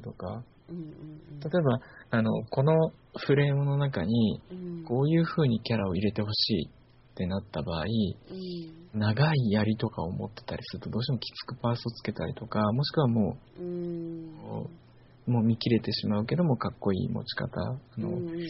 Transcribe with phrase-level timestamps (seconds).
[0.00, 1.78] とか、うんうん例えば、
[2.10, 4.84] あの、このフレームの中に、うん。
[4.84, 8.98] こういう風にキャラを入れてほしいってなった場合、うん。
[8.98, 18.48] 長い槍とかを持ってたりすると、どうしてもきつくパースをつけたりとか、もしくはもうう、もう見切れてしまうけども、かっこいい持ち方、あの、うんうんうん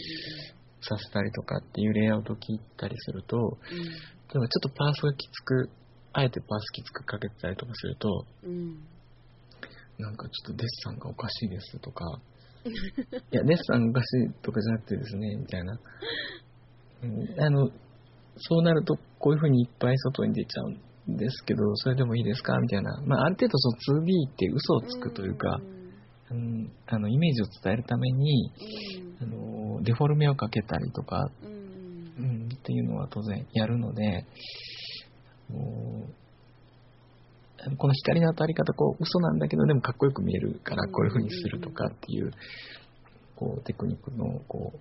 [0.86, 3.36] させたりとかっていうレイアウトを切ったりすると、
[3.70, 3.76] 例
[4.36, 5.70] えばちょっとパースがきつく、
[6.12, 8.86] あえてパースきつくかけてたりとかすると、うん。
[9.98, 12.04] なんかちょっとデッサンがおかしいですとか、
[12.64, 15.78] いや、デッサンおかしいとかじゃなくてですね、みたいな。
[17.02, 17.70] うん、あの、
[18.36, 23.00] そうなると、こういう風にいっぱい外に出ちゃうんですけど、それでもいいですかみたいな。
[23.06, 25.60] まあ、ある程度その 2D って嘘をつくというか、
[26.30, 28.50] うん、あの、イメージを伝えるために、
[29.20, 32.48] あの、デフォルメをかけたりとか、うん。
[32.54, 34.24] っていうのは当然やるので、
[37.78, 42.30] この光の当たり方、こう、嘘なんだけど、でもかっこよく見えるから、こういう風にするとかっていう、
[43.36, 44.78] こう、テクニックの、こう、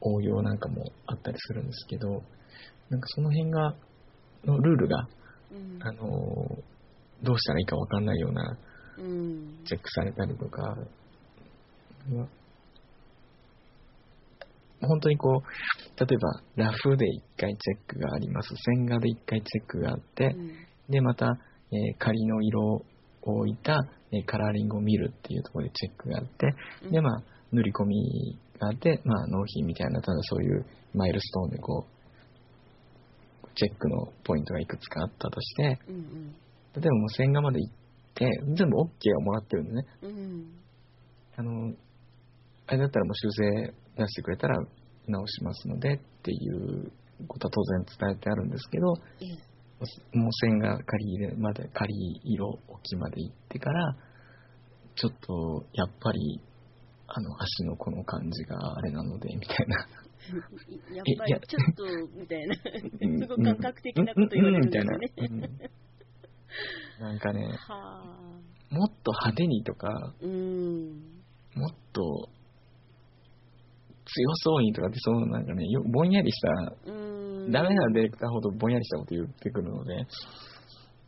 [0.00, 2.22] 応用なんかもあったりするんですけど、
[2.90, 3.74] なんかその辺が、
[4.44, 5.08] のルールが、
[5.50, 6.02] うんあの、
[7.22, 8.58] どうしたらいいかわかんないような
[8.98, 9.64] うん。
[9.64, 10.76] チェックされたりとか、
[12.08, 12.28] ま
[14.82, 18.54] 本当にこう、例えばラフで1回チェックがあります。
[18.56, 20.36] 線画で1回チェックがあって、
[20.88, 21.38] で、また、
[21.72, 22.84] えー仮の色を
[23.22, 23.74] 置いた、
[24.12, 27.22] えーカラーリングを見るっていうところでチェックがあって、うんで、まあ、
[27.52, 36.32] 塗り込みがあって、まあ、納品みたいな、ただそういうマイルストーンでこう、チェックのポイントがいくつかあったとして、うんうん。
[36.74, 37.74] 例えばもう線画まで行っ
[38.14, 39.82] て、全部 OK をもらってるんでね。
[40.02, 40.46] うん。
[41.36, 41.74] あの、
[42.66, 44.58] あれだったらもう修正出してくれたら
[45.08, 46.90] 直しますのでっていう
[47.28, 48.94] ことは当然伝えてあるんですけど、
[50.14, 53.96] もう線が仮入れまで、仮色置きまで行ってから、
[54.94, 56.40] ちょっとやっぱり、
[57.08, 59.76] あの足のこの感じがあれなので、みたいな。
[60.96, 61.84] やっぱりちょっと、
[62.18, 62.56] みたいな。
[63.00, 65.48] うんすごい感覚的なこと言われるんですよね。
[66.98, 67.10] な。
[67.10, 68.74] うんかね、はあ。
[68.74, 71.16] もっと派手にとか、うん。
[71.54, 72.28] もっと
[74.06, 77.15] 強そうにとかって、そのなんかね、よぼんやりしたうん。
[77.50, 80.06] ダメなディレクターほどぼんやりしたこと言ってくるので、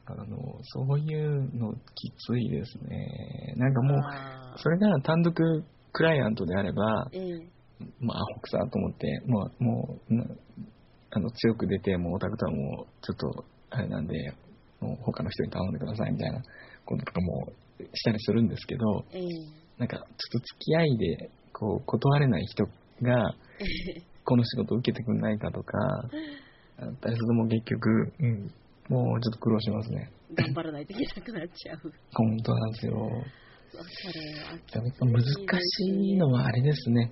[0.07, 3.55] あの、そういうのきついですね。
[3.57, 5.35] なんかもう、それが単独
[5.93, 7.59] クライアントであれば、ええ。
[8.01, 10.25] まあ、アホくさと思って、もう、もう、な
[11.11, 14.15] あの、強く出て、もうオタクとはもう、ちょっと、あれなんで、
[14.81, 16.43] もう他の人に頼んでくださいみたいな
[16.85, 17.53] こととかも
[17.95, 19.23] したりするんですけど、ええ。
[19.79, 22.65] なんか、ちょっと付き合いで、こう、断れない人
[23.03, 23.35] が、
[24.29, 25.79] この仕事を受けてくんないかとか、
[26.79, 28.53] あったりするともう結局、うん、
[28.91, 30.11] もうちょっと苦労しますね。
[30.35, 31.79] 頑張らないといけなくなっちゃう。
[32.13, 32.93] 本当なんですよ。
[35.01, 37.11] 難しいのはあれですね。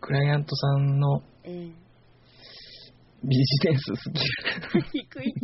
[0.00, 1.87] クライアントさんのええ。
[3.24, 4.20] ビジネススキ
[4.78, 4.82] ル。
[4.92, 5.42] 低い時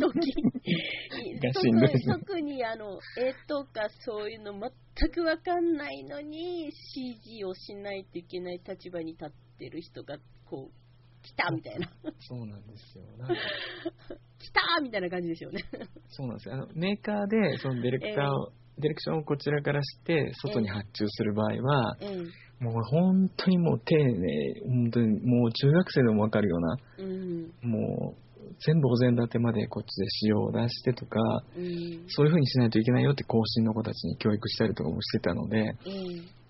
[1.39, 10.17] がしんどいですね特特にあの絵とかそういうの全くわかんないのに CG をしないといけない立場に立ってる人が
[10.49, 10.84] こう
[11.25, 11.89] 来たみたいな。
[12.19, 13.03] そうなんですよ。
[13.17, 13.35] なんか。
[14.37, 15.63] 来たみたいな感じですよね。
[16.09, 16.49] そうなんです。
[16.49, 16.55] よ。
[16.55, 22.17] あのメーカーでそのディレクターを、ディレクションをこちらからして外に発注する場合は、え
[22.59, 27.69] もう本当にもう丁寧、本当にもう中学生でもわかるような、えうん。
[27.69, 28.25] もう
[28.59, 31.19] 全部お膳立てまでこっちで仕様を出してとか、
[31.57, 32.05] うん。
[32.07, 35.75] そういう風にしないといけないよって後進の子たちに教育したりとかもしてたので、ええ。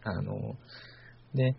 [0.03, 0.55] あの、
[1.33, 1.55] で、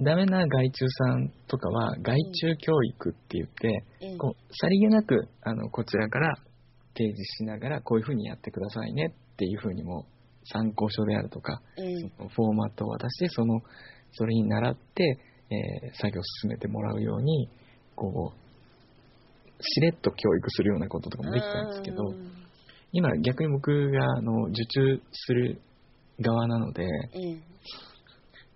[0.00, 6.34] ダメな外注さんとかは外注教育って言って、ええこう、さりげなく、あの、こちらから
[6.94, 10.06] 提示しながら、こういう風にやってくださいねっていう風にも
[10.44, 13.60] 参考書であるとか、ええそのフォーマットを渡して、その、
[14.12, 15.18] それに倣って、
[15.50, 17.48] えー作業を進めてもらうように、
[17.94, 22.32] こう、しれっと教育するようなこととかもできたんですけど、うん。
[22.92, 25.60] 今逆に僕が、あの、受注する
[26.20, 27.56] 側なので、ええ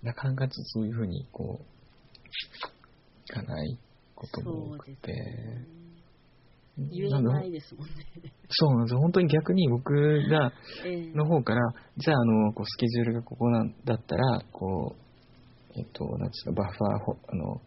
[0.02, 1.64] なかなかそういう風に、こう、
[3.26, 3.78] いかない
[4.14, 5.12] ことも多くて、
[6.76, 7.94] 言えないですもんね。
[8.48, 9.00] そうなんですよ。
[9.00, 9.92] 本当に逆に僕
[10.30, 10.52] が、
[10.86, 11.12] ええ。
[11.14, 11.60] の方から、
[11.98, 17.60] じゃあ、あの、こう、スケジュールがここなんだったら、こう、えっと、なんつうの、バッファーほ、あの、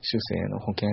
[0.00, 0.88] 修正の保険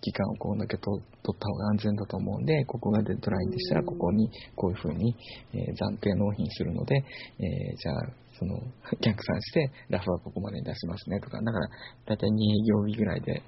[0.00, 0.90] 期間をこんだけと
[1.22, 5.16] 取った方が安全だと思うんで、ここがデッドラインでしたら、うんここにこういう風に、
[5.52, 8.60] えー暫定納品するので、えーじゃあ、その、
[9.00, 11.68] 逆算して、ラフはここまでに出しますねとか、だから、
[12.06, 13.42] だいたい2営業日ぐらいで、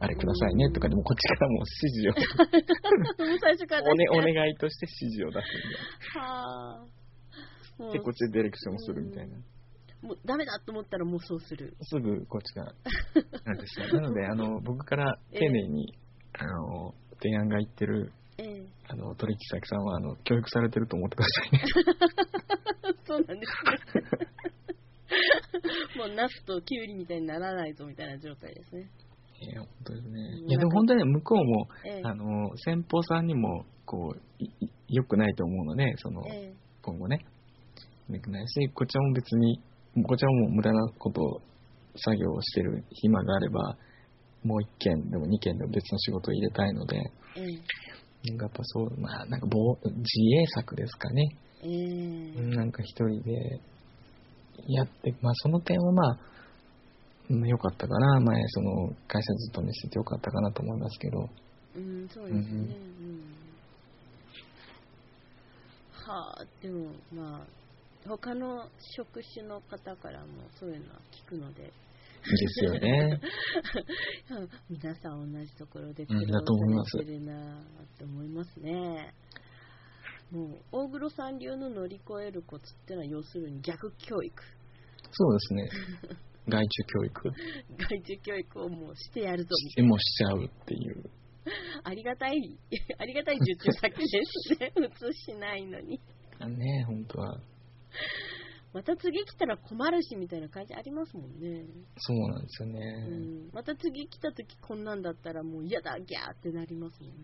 [0.00, 6.20] あれくださいねとかでも、こっちからもう指示を、 最初からお,、ね、おね願いとして指示を出すんで。
[6.20, 6.84] はあ
[7.78, 9.36] もうで、こっちでディレクションをするみたいな。
[10.02, 11.74] もうダメだと思ったらもうそうする。
[11.80, 12.64] すぐこっちが、
[13.44, 13.88] なんでしょう。
[14.00, 15.94] なので、あの、僕から丁寧に、
[16.34, 18.66] あの、提案が言ってる、ええ。
[18.88, 21.60] あの、取引先さんは、あの、教育されてると思ってくださいね。
[23.06, 24.33] そうなんですね。
[25.96, 28.90] もうナスとキュウリみたいにならないぞみたいな状態ですね。
[29.40, 30.46] いや、本当ですねう。
[30.46, 32.02] んいや、でも本当に向こうも、ええ。
[32.04, 34.44] あの、先方さんにも、こう、
[34.88, 36.54] 良くないと思うので、その、ええ。
[36.82, 37.24] 今後ね、
[38.10, 39.60] 良くないし、こちらも別に、
[40.06, 41.40] こちらも無駄なことを、
[41.96, 43.76] 作業をしてる暇があれば、
[44.42, 46.96] もう一件でも二件でも別の仕事を入れたいので、
[47.36, 48.30] ええ。
[48.30, 51.36] なんかやっぱそう、まあ、なんかぼ自衛策ですかね。
[51.62, 52.56] ええ。
[52.56, 53.60] なんか一人で
[54.66, 56.18] やって、まあその点はまあ、
[57.30, 58.20] うん良かったかな。
[58.20, 61.28] 前、その会社勤めしてて良かったかなと思いますけど。
[61.76, 62.40] うん、そうですね。
[62.40, 63.22] うん。
[65.92, 67.46] はあ、でも、まあ、
[68.06, 70.26] 他の職種の方からも
[70.60, 73.20] そういうのは聞くので、ですよね。
[74.70, 79.12] 皆さん同じところで苦うん労されてるなって思いますね。
[80.30, 84.42] もう、大黒さん流の乗り越えるコツってのは要するに逆教育。
[85.12, 85.68] そうですね。
[86.48, 87.32] 外注教育。
[87.78, 89.90] 外注教育をもうしてやるぞみたでいな。
[89.90, 91.10] もしちゃうっていう。
[91.84, 92.58] ありがたい、
[92.98, 94.72] ありがたい受注先ですね。
[94.74, 96.00] 普通しないのに。
[96.38, 97.40] あね、本当は。
[98.72, 101.64] また次来たら困るしみたいな感じありますもんね。
[101.96, 103.06] そうなんですようね。
[103.08, 107.14] ん、また次来た時こんなんだったらもう嫌だギャーってなりますもんね。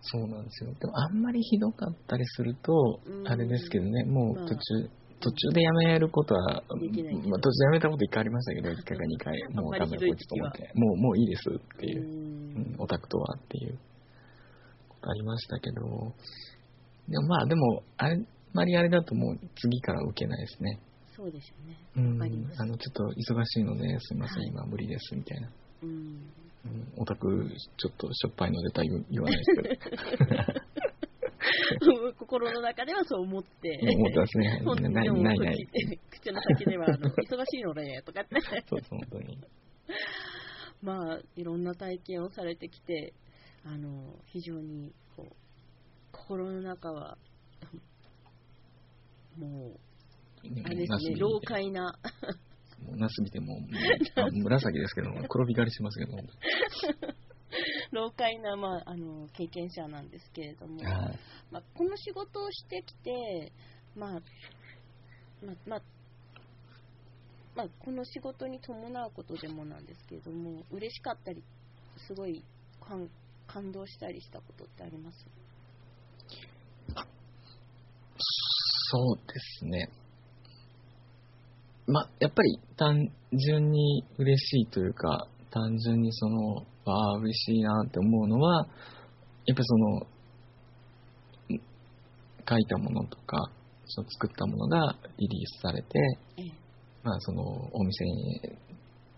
[0.00, 0.72] そうなんですよ。
[0.80, 3.28] でもあんまりひどかったりするとう、ん。
[3.28, 4.44] あれですけどね、もまあ。
[4.44, 4.90] う途中、
[5.20, 7.28] 途中でやめることは、できないけど。
[7.28, 12.02] まあ、途中でやめたこと一回ありましたけど、一回か二回、もうダメだこいつと思って、もう、もういいですっていう。
[12.02, 13.78] う、うんんオタクとはっていう
[14.88, 15.80] ことありましたけど、
[17.08, 18.18] でもまあでも、あれ、あ
[18.52, 20.80] まりあれだともう次から受けないですね。
[21.14, 21.42] そうでね。
[21.96, 22.22] うん。
[22.22, 24.48] あの、ちょっと忙しいので、すいません、はい。
[24.48, 25.50] 今無理です、みたいな。
[25.82, 26.32] うん。
[26.64, 30.52] うん、オタク、ちょっとしょっぱいので言言わないですけど。
[32.18, 33.78] 心の中ではそう思って。
[33.82, 34.62] 思ってますね。
[34.64, 35.68] 本当にないないない。
[36.10, 38.40] 口口の先ではあの忙しいのねとかって。
[38.68, 39.38] そうそう、本当に。
[40.82, 43.14] まあ、いろんな体験をされてきて、
[43.64, 45.32] あの、非常に、こう、
[46.12, 47.18] 心の中は、
[49.36, 49.80] もう、
[50.64, 51.98] あれですね、老快な、
[52.84, 53.66] もうナス見ても、も
[54.44, 56.22] 紫ですけども、 黒光りしますけども。
[57.92, 61.18] 老快な、まあ、あの、経験者なんですけれども、はい。
[61.50, 63.52] まあ、この仕事をしてきて、
[63.96, 64.22] まあ、
[65.44, 65.82] まあ、まあ、
[67.54, 71.42] まあ、この仕事に伴うことでもなんですけれども、嬉しかったり、
[72.06, 72.44] すごい
[72.80, 73.08] 感
[73.46, 75.26] 感動したりしたことってあります？
[78.90, 79.88] そうですね。
[81.88, 88.66] まあ、やっぱり単純に嬉しいというか、単純にその、わあ、嬉しいなって思うのは、
[89.46, 91.60] やっぱりその、ん
[92.46, 93.50] 書いたものとか、
[93.86, 95.88] その作ったものがリリースされて、
[96.36, 96.52] ええ。
[97.02, 97.42] まあ、その、
[97.72, 98.04] お店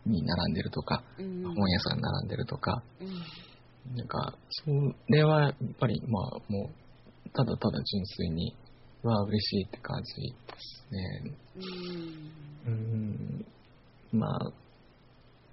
[0.07, 1.43] に並んでるとか、うん。
[1.43, 3.97] 本屋さんに並んでるとか、うん。
[3.97, 4.71] なんか、そ
[5.09, 6.71] れはやっぱり、まあ、も
[7.27, 8.55] う、ただただ純粋に、
[9.03, 11.37] わあ、嬉しいって感じですね。
[12.67, 12.73] うん。
[12.73, 13.47] うん。
[14.13, 14.53] まあ、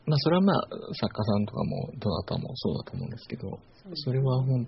[0.07, 0.67] まあ、それはまあ、
[0.99, 3.59] 作家さんとかも、どなたもそうだと思うんですけど、
[3.93, 4.67] それはほん、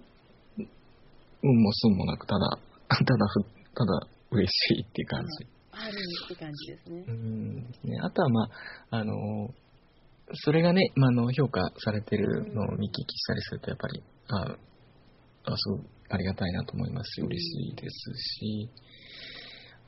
[1.42, 5.48] 運も損もなく、 ただ、ただふ、ただ嬉しいっていう感じ。
[5.72, 7.12] あるって感じですねう。
[7.12, 8.00] んね。
[8.01, 8.50] あとは、まあ、
[8.98, 9.13] あの、
[10.34, 14.58] それがね、まあ、あの評価されてるのを見聞きしたりすると、やっぱり、あ
[15.51, 17.28] あ、すごいありがたいなと思いますし、うん。
[17.28, 18.70] 嬉しいですし、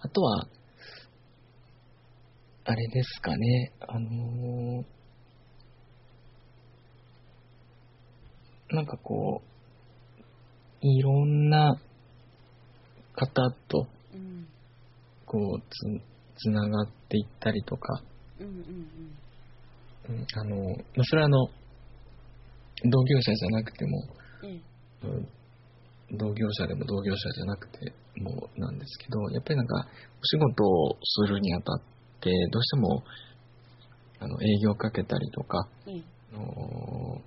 [0.01, 0.48] あとは、
[2.63, 4.86] あれですかね、あの
[8.70, 11.75] なんかこう、いろんな
[13.13, 14.48] 方と、うん。
[15.25, 18.04] こうつつながっていったりとか、
[18.40, 18.48] うん。
[18.48, 18.56] うん
[20.10, 21.48] うんあのまあそれはあの
[22.84, 24.04] 同業者じゃなくても、
[25.04, 25.28] うん。
[26.18, 29.88] 同業者でも同業者じゃなくてもなんですけどやっぱりなんか
[30.22, 31.82] お仕事をするにあたっ
[32.20, 33.03] てどうしても
[34.20, 36.03] あの営業かけたりとか、ええ。
[36.34, 37.22] あの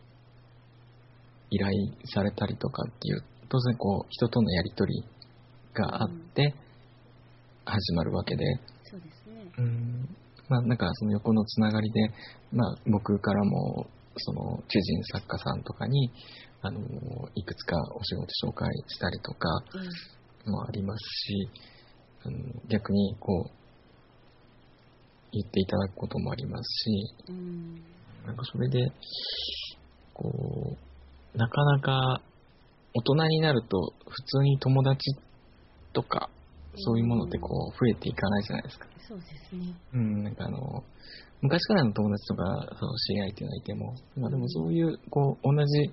[1.50, 1.72] 依頼
[2.06, 5.04] されたりとかっていう当然こう人とのやり取り
[5.74, 6.54] があって
[7.64, 8.44] 始まるわけで、
[8.84, 9.52] そうですね。
[9.58, 10.16] うん
[10.48, 12.10] まあ、なんかその横のつながりで、
[12.52, 13.86] まあ、僕からも
[14.16, 16.10] その知人作家さんとかに
[16.66, 16.80] あの
[17.34, 19.48] いくつかお仕事紹介したりとか
[20.46, 21.48] えもありますし
[22.26, 23.64] あの逆にこう、
[25.32, 27.74] 言っていただくこともありますし、うん。
[28.24, 28.80] なんかそれで、
[30.14, 30.76] こ
[31.34, 32.22] う、なかなか
[32.94, 35.16] 大人になると普通に友達
[35.92, 36.30] とか、
[36.76, 38.86] そういうものってこう増えていかないじゃないですか。
[39.06, 39.74] そうですね。
[39.92, 40.82] うん、なんかあの、
[41.42, 45.90] 昔からの友達とか、その知り合いっていうのがいても、まあでもそういう、こう、同じ、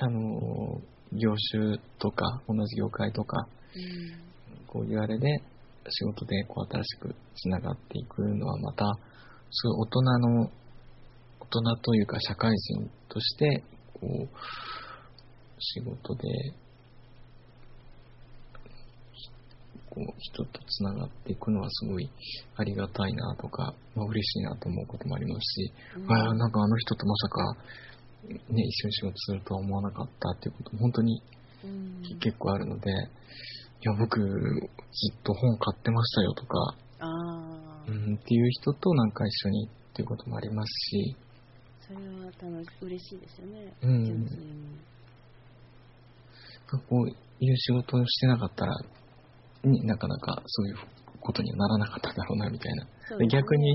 [0.00, 0.80] あの、
[1.12, 4.64] 業種とか、同じ業界とか、うん。
[4.66, 5.42] こういうあれで、
[5.90, 8.84] 仕事でこう新しくつながっていくのはまた、
[9.50, 10.50] そういう大人の、
[11.40, 13.64] 大人というか社会人として、
[13.94, 14.28] こう、
[15.58, 16.28] 仕事で、
[19.90, 22.08] こう、人とつながっていくのはすごい
[22.56, 27.56] ありがたいなとか、まあ、嬉しいなと思うこともありますし、うんああ、なんかあの人とまさか、
[28.26, 31.22] ね、一緒に仕事するとは思わなかったっていうことも本当に
[31.64, 32.18] うん。
[32.20, 32.94] 結構あるので、い
[33.82, 36.76] や、僕、ずっと本買ってましたよとか、
[37.86, 41.16] う、ん、っていう人となんか一緒にっていうこともありますし、
[41.80, 43.72] それは楽し嬉しいですよね。
[43.82, 44.44] うん純粋に。
[46.70, 48.76] こういう仕事をしてなかったら、
[49.64, 50.76] ね、なかなかそういう
[51.20, 53.16] ことにはならなかっただろうな、みたいな。
[53.16, 53.72] ね逆に、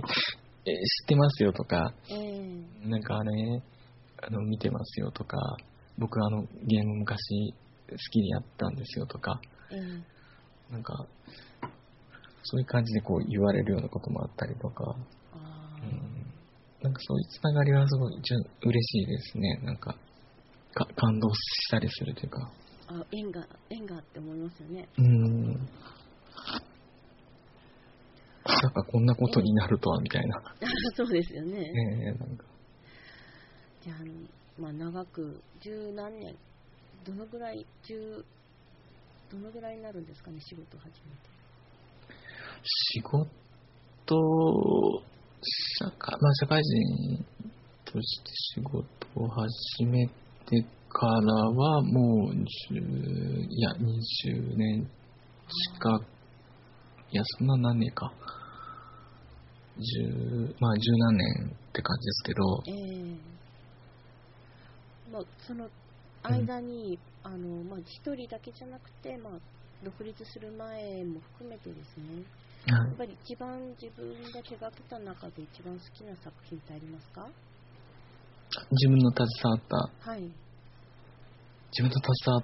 [0.66, 3.64] えー知ってますよとか、ええなんかあれ、
[4.26, 5.38] あの、見てますよとか、
[5.98, 7.54] 僕あの、ゲーム昔
[7.90, 9.40] 好きでやったんですよとか、
[9.72, 10.14] ええ
[10.72, 11.06] なんか、
[12.44, 14.96] そういう感じでこう言われるようなこともあったりとか、
[15.36, 16.34] うん、
[16.82, 19.60] なんかそういうつながりはすごい嬉しいですね。
[19.64, 19.96] なんか、
[20.74, 22.52] か感動したりするというか。
[22.88, 24.88] あ縁が縁がって思いますよね。
[24.98, 25.70] うん。
[28.46, 30.42] まさかこんなことになるとは、みたいな。
[30.96, 31.60] そうですよね。
[31.60, 32.46] ねえ、なんか。
[33.84, 36.34] じゃあまあ、長く十何年
[37.06, 38.24] どのぐらい十
[39.30, 41.34] どのぐらいになるんですかね仕事を始めて。
[42.64, 43.28] 仕事、
[45.80, 47.26] 社会、まあ社会人
[47.84, 48.80] として仕事
[49.16, 52.36] を始めてからはもう
[52.72, 52.80] 10、
[53.50, 54.88] いや、20年
[55.76, 56.06] 近く、
[57.12, 58.14] いや、そんな何年か。
[59.76, 62.72] 10、まあ十何年って感じですけど、え
[63.30, 63.43] え
[65.14, 65.70] まあ、その
[66.24, 69.34] 間に、あのまあ、一人だけじゃなくて、まあ、
[69.86, 72.24] 独立する前も含めてですね。
[72.66, 72.88] はい。
[72.88, 77.28] やっぱり一番自分が手がけた中で一番好きな作品ってありますか？
[78.72, 80.22] 自分の携わった、はい。
[80.22, 80.34] 自
[81.82, 82.44] 分の携わっ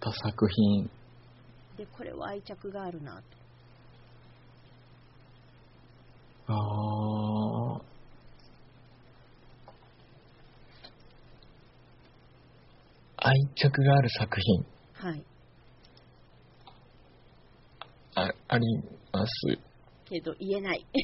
[0.00, 0.90] た作品、
[1.76, 3.22] でこれは愛着があるなと。
[6.48, 7.29] あー
[13.22, 14.64] 愛着がある作品。
[15.10, 15.24] はい。
[18.16, 18.66] ああり
[19.12, 19.58] ます？
[20.06, 20.84] けど言えない。
[20.92, 20.94] ち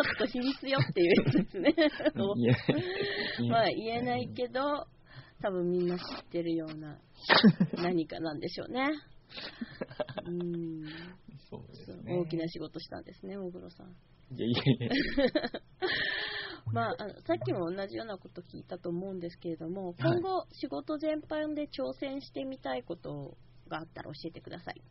[0.00, 1.74] ょっと秘密よっていうやつですね。
[3.48, 4.86] まあ言えないけど
[5.40, 6.98] 多分みんな知ってるような
[7.74, 8.88] 何かなんでしょうね。
[10.26, 10.84] うん。
[11.48, 12.16] そうですね。
[12.18, 13.88] 大きな仕事したんですね大黒さん。
[14.34, 14.90] いやいやいや。
[16.72, 23.36] まあ、あのさっきも同じようなこと聞いたと思うんですけれども、はい今後、仕事全般で挑戦してみたいこと
[23.68, 24.82] があったら教えてください。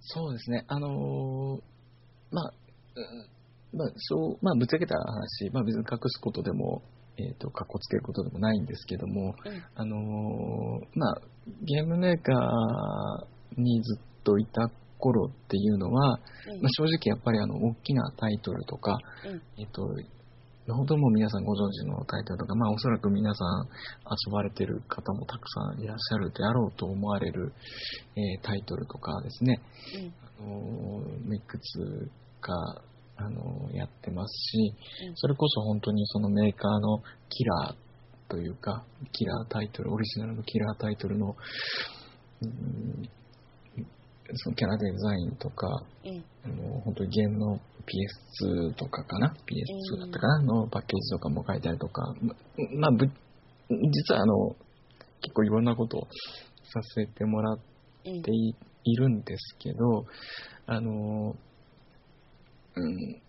[0.00, 0.64] そうですね。
[0.68, 1.60] あのー
[2.30, 2.52] まあ、
[2.96, 6.82] うんまあ、そう、まあ、ぶっちゃけた話、まあ、別に隠すことでも、
[7.16, 11.20] えっ、と、かっこつけることでもないんですけども、うんあのーまあ、
[11.62, 14.70] ゲームメーカーにずっといた
[15.04, 16.18] 頃っていうのは、
[16.48, 16.62] うん。
[16.62, 19.42] まあ、正直やっぱりあの、大きなタイトルとか、うん。
[19.60, 19.82] えっ、と、
[20.72, 23.68] 本当にもう皆さんご存知のタイトルとか、まあおそらく皆さん
[24.08, 27.52] 遊ばれてる方もたくさんいらっしゃるであろうと思われる、
[28.16, 29.60] えータイトルとかですね、
[29.94, 30.14] うん。
[30.24, 32.54] あのーいくつか、
[33.16, 34.74] あのーやってますし、
[35.08, 35.16] うん。
[35.16, 41.36] それこそ本当にそのメーカーのキラーというか、キラータイトル、オリジナルのキラータイトルの、
[42.40, 43.08] うん
[44.36, 46.22] そのキャラデザインとか、ええ。
[46.44, 47.60] あの本当にゲームの
[48.40, 52.34] PS2 とかかな ?PS2 だったかな、のパッケージとかも書いたりとか、ま、
[52.78, 53.06] まあ、ぶ
[53.68, 54.56] 実はあの、
[55.20, 56.00] 結構いろんなことを
[56.64, 57.58] させてもらっ
[58.04, 60.04] ええていいるんですけど、
[60.66, 61.34] あの、
[62.76, 63.22] うん、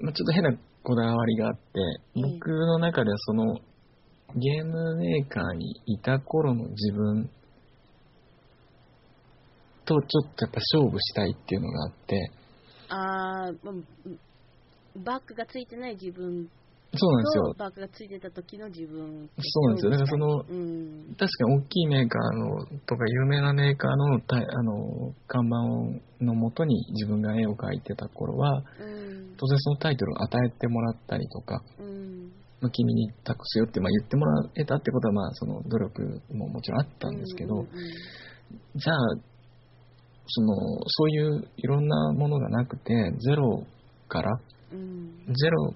[0.00, 1.60] まあ、ちょっと変なこだわりがあって、
[2.16, 2.22] ええ。
[2.22, 3.54] 僕の中ではその、
[4.34, 7.30] ゲームメーカーにいた頃の自分
[10.00, 12.30] とちょっとやっぱ勝負したいっていうのがあって、
[12.88, 14.18] あーまあうん
[14.94, 16.50] バックがついてない自分
[16.94, 17.54] そうなんですよ。
[17.56, 19.30] バークがついてた時の自分。
[19.40, 19.90] そうなんですよ。
[19.92, 21.16] だからその、うん。
[21.18, 29.34] 確かに大きいメーカーのとか有名なメーカーのたあの看板のもとに自分が絵を描いてた頃は、うん。
[29.38, 32.30] 当然そのタイトルを与えてもらったりとか、うん。
[32.60, 37.68] まあ、君に託すよって、まあ、言ってもらえたってことは、まあ、その努力ももちろんあったんですけど、うん
[38.76, 38.98] じゃあ、
[40.34, 40.54] その、
[40.86, 43.66] そういういろんなものがなくて、ゼロ
[44.08, 44.40] から、
[44.72, 45.34] うん。
[45.34, 45.74] ゼロ、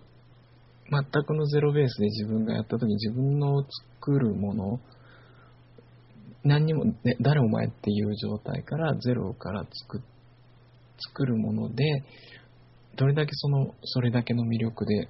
[0.90, 3.62] 全くのゼロベースで自分がやった時に自分の
[4.00, 4.80] 作るもの、
[6.42, 10.02] 何にも、ね、誰お前っていう状態からゼロから作
[10.98, 11.84] 作るもので、
[12.96, 15.08] どれだけその、それだけの魅力で、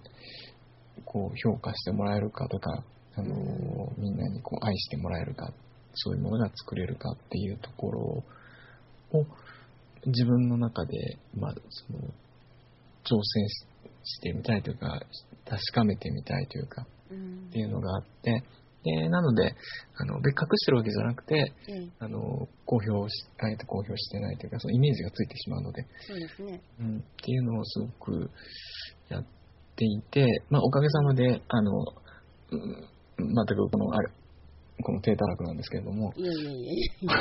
[1.04, 2.82] こう、評価してもらえるかとか、
[3.14, 5.52] あのうみんなにこう愛してもらえるか、
[5.94, 8.24] そういうものが作れるかっていうところ
[9.12, 9.24] を
[10.06, 11.98] 自分の中で、まあ、その
[13.04, 13.48] 挑戦
[14.04, 15.00] してみたいというか
[15.44, 18.44] 確かめてみたいというか、うん、っていうのがあって
[18.84, 19.54] でなので
[19.96, 22.20] あの別格してるわけじゃなくて、うん、あの
[22.64, 28.30] 公表しあえて公表してないというかそのイメージがついてしまうのでそうですね、うん、っていうのをすごく
[29.08, 29.24] やっ
[29.74, 31.72] ていて、まあ、おかげさまであの、
[32.52, 34.12] うん、全くこのある
[34.82, 36.12] この低たらくなんですけれども。
[36.16, 37.12] いやいやいや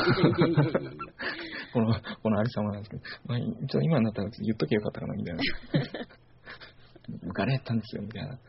[1.75, 5.43] この、このありさまなんですけど、まあ、一応今になったら言っときゃよかったかな、みたいな。
[7.33, 8.39] ガレやったんですよ、みたいな。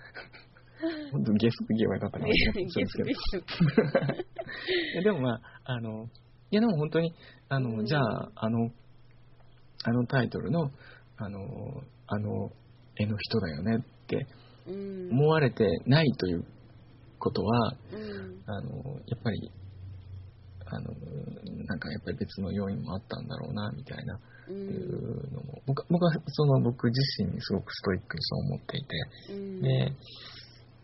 [1.10, 3.32] 本当にゲスト言えばよかったかな と思ってるんです
[4.94, 5.02] けど。
[5.02, 6.04] でもまあ、あの、
[6.52, 7.12] いやでも本当に、
[7.48, 8.70] あの、うんじゃあ、あの、
[9.82, 10.70] あのタイトルの、
[11.16, 11.40] あの、
[12.06, 12.52] あの
[12.96, 14.26] 絵の人だよねって
[14.68, 16.44] うん思われてないという
[17.18, 19.50] ことは、うんあの、やっぱり、
[20.66, 20.90] あの、
[21.64, 24.18] なんかやっぱり別の要因もあったんだろうな、みたいな、
[24.48, 29.62] ういうんのも、僕僕はその僕自身にすごくストイックにそう思っていて、うん。
[29.62, 29.92] で、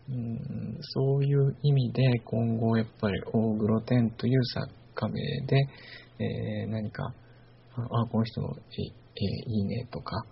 [0.09, 5.67] うん、そういう意味で今後やっぱり大黒天という作家名で、
[6.19, 7.13] えー何か、
[7.75, 10.25] あ、あこの人の絵、絵いいねとか、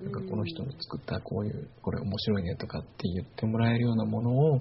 [0.00, 4.60] なんかこの人の作ったこういう、これ面白いねとかって言ってもらえるようなものを、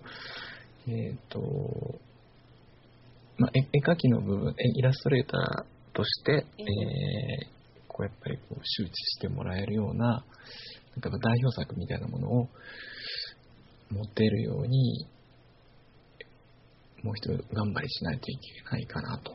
[0.87, 1.39] えっ、と、
[3.37, 7.51] まあ、絵絵描きの部分、えイラストレーターとして、ええ。
[7.51, 7.55] ー
[7.95, 10.21] こうやっぱりこう周知してもらえるような、なん
[11.01, 12.49] か代表作みたいなものを
[13.89, 15.07] 持てるように、
[17.03, 19.31] もう一度頑張りしないといけないかなと。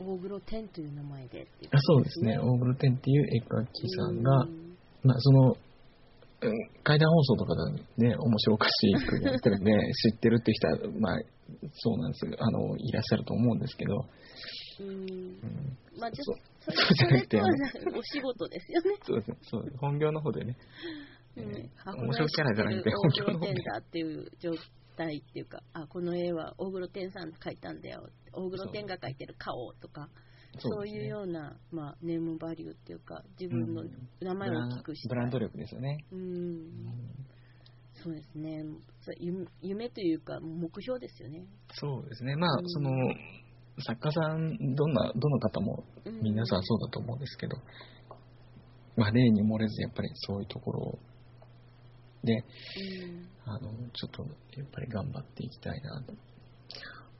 [0.00, 4.76] 大黒天という名前であそうですね、大黒天っていう絵描きさんが、うん。
[5.04, 5.56] まあ、その、うん
[6.84, 7.54] 怪談放送とか
[7.98, 11.18] でね、面白おかしいくやってるんで、知ってるって人は、まあ、
[11.72, 14.06] そうなんですあの、いらっしゃると思うんですけど、
[14.80, 14.88] うん。
[14.88, 16.36] うん、まあじゃそう。
[16.60, 18.98] そうじゃなくてお仕事ですよね。
[19.02, 19.36] そうですね、
[19.78, 20.56] 本業の方でね、
[21.36, 21.50] えうん。
[21.52, 23.54] ー面白キャラじゃなくて、大本業の方で。
[23.78, 24.52] っていう状
[24.96, 28.08] 態っていうか、あ、この絵は大黒天さんが描いたんだよ。
[28.32, 30.08] 大黒天が描いてる顔とか、
[30.58, 30.88] そう。
[30.88, 33.90] いうような、まあ、ネームバリューっていうか、自分のうん。
[34.20, 35.08] 名前を大きくし。
[35.08, 36.04] ブランド力ですよね。
[36.10, 36.16] う。
[36.16, 37.26] うんん
[38.02, 38.62] そうですね。
[39.18, 41.46] 夢夢というか、目標ですよね。
[41.72, 42.90] そうですね、まあう、んその、
[43.80, 47.56] 作家さん、どんな、どの方もうん皆さんそうだと思うんですけど、
[48.96, 50.98] まあ、例に漏れず、やっぱりそういうところ
[52.24, 54.22] で、うんあの、ちょっと、
[54.58, 56.14] やっぱり頑張っていきたいなと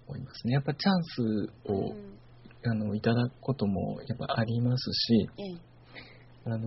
[0.09, 0.55] 思いますね。
[0.55, 2.19] やっぱチャンスを、うん
[2.69, 5.77] あの、いただくことも、やっぱありますし、ええ
[6.47, 6.62] あのー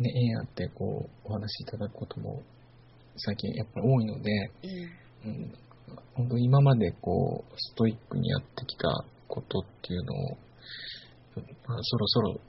[0.00, 2.42] ね、縁あって、こう、お話しいただくことも、
[3.16, 4.30] 最近やっぱり多いので、
[4.62, 5.28] ええ。
[5.28, 5.52] うん、
[6.14, 10.36] 本当今までこう、ストイックにやってきたことっていうのを、
[11.66, 12.40] まあ、そろそろ、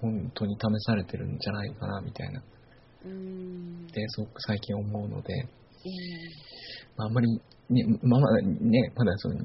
[0.00, 2.42] 本当に試されてるんじゃないかな、みたいな、
[3.04, 3.86] うん。
[3.86, 5.46] で、すごく最近思うので、え
[6.96, 9.44] まあ、あんまり、ね、まあまだね、まだその22、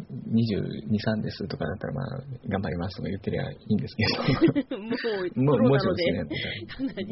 [1.18, 2.06] 3ですとかだったら、まあ、
[2.50, 4.76] 頑張りますとか言ってりゃいいんですけえ
[5.40, 6.12] もう、ど、もう、ちろんですで。
[6.14, 6.24] ね、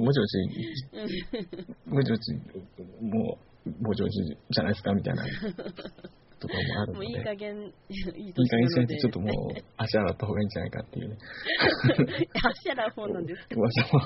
[0.01, 0.27] もちろん、
[1.93, 4.11] もちろん、もう、ぼちぼち
[4.51, 9.31] じゃないですか、みたいな、ところもあるので、もういい加減、いいいい加減しないと、ちょっともう。
[9.57, 11.17] う、足洗った方がいいんじゃないかっていうね、
[12.43, 13.55] 足洗う方なんですか？
[13.55, 13.99] 噂も、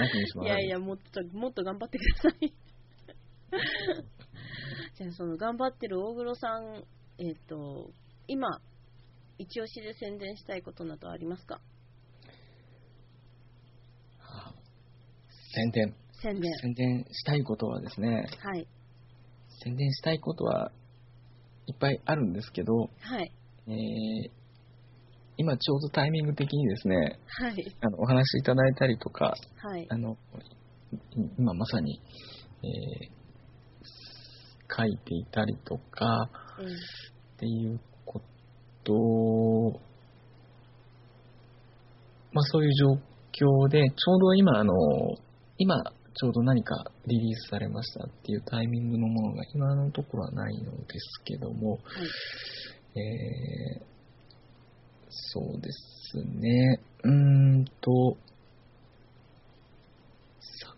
[0.00, 2.52] なきにしもあらずいやいや、もっと、もっと頑張ってください。
[5.10, 6.84] その頑張ってる大黒さん、
[7.18, 7.90] えっ、と、
[8.28, 8.60] 今、
[9.38, 11.60] 一押しで宣伝したいことなどありますか？
[14.20, 14.54] あ
[15.54, 15.96] 宣伝。
[16.22, 16.52] 宣伝。
[16.60, 18.68] 宣伝したいことはですね、はい。
[19.64, 20.70] 宣伝したいことは
[21.66, 23.32] いっぱいあるんですけど、はい。
[23.66, 24.30] えー
[25.38, 27.76] 今ちょうどタイミング的にですね、はい。
[27.80, 29.86] あのお話しいただいたりとか、はい。
[29.88, 30.16] あのい
[31.38, 32.00] 今まさに、
[32.62, 33.21] えー
[34.74, 36.30] 書いていたりとか、
[36.60, 38.20] ええっていうこ
[38.84, 39.80] と、
[42.32, 42.92] まあそういう状
[43.32, 44.72] 況で、ちょうど今、あの、
[45.58, 45.82] 今、
[46.14, 51.80] ちょうど何かリリースされましたっていうタイミングのものが今のところはないのですけども、はい。
[53.00, 53.92] えー
[55.14, 57.10] そうですね、うー
[57.60, 58.16] んと、
[60.40, 60.76] 作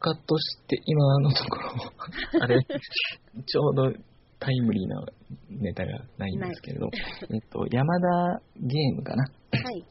[0.00, 3.92] 家として今のところ、 あれ、ちょうど
[4.38, 5.04] タイムリーな
[5.50, 6.90] ネタがないんですけれど、
[7.32, 9.24] えっと、山田ゲームかな。
[9.24, 9.84] はい。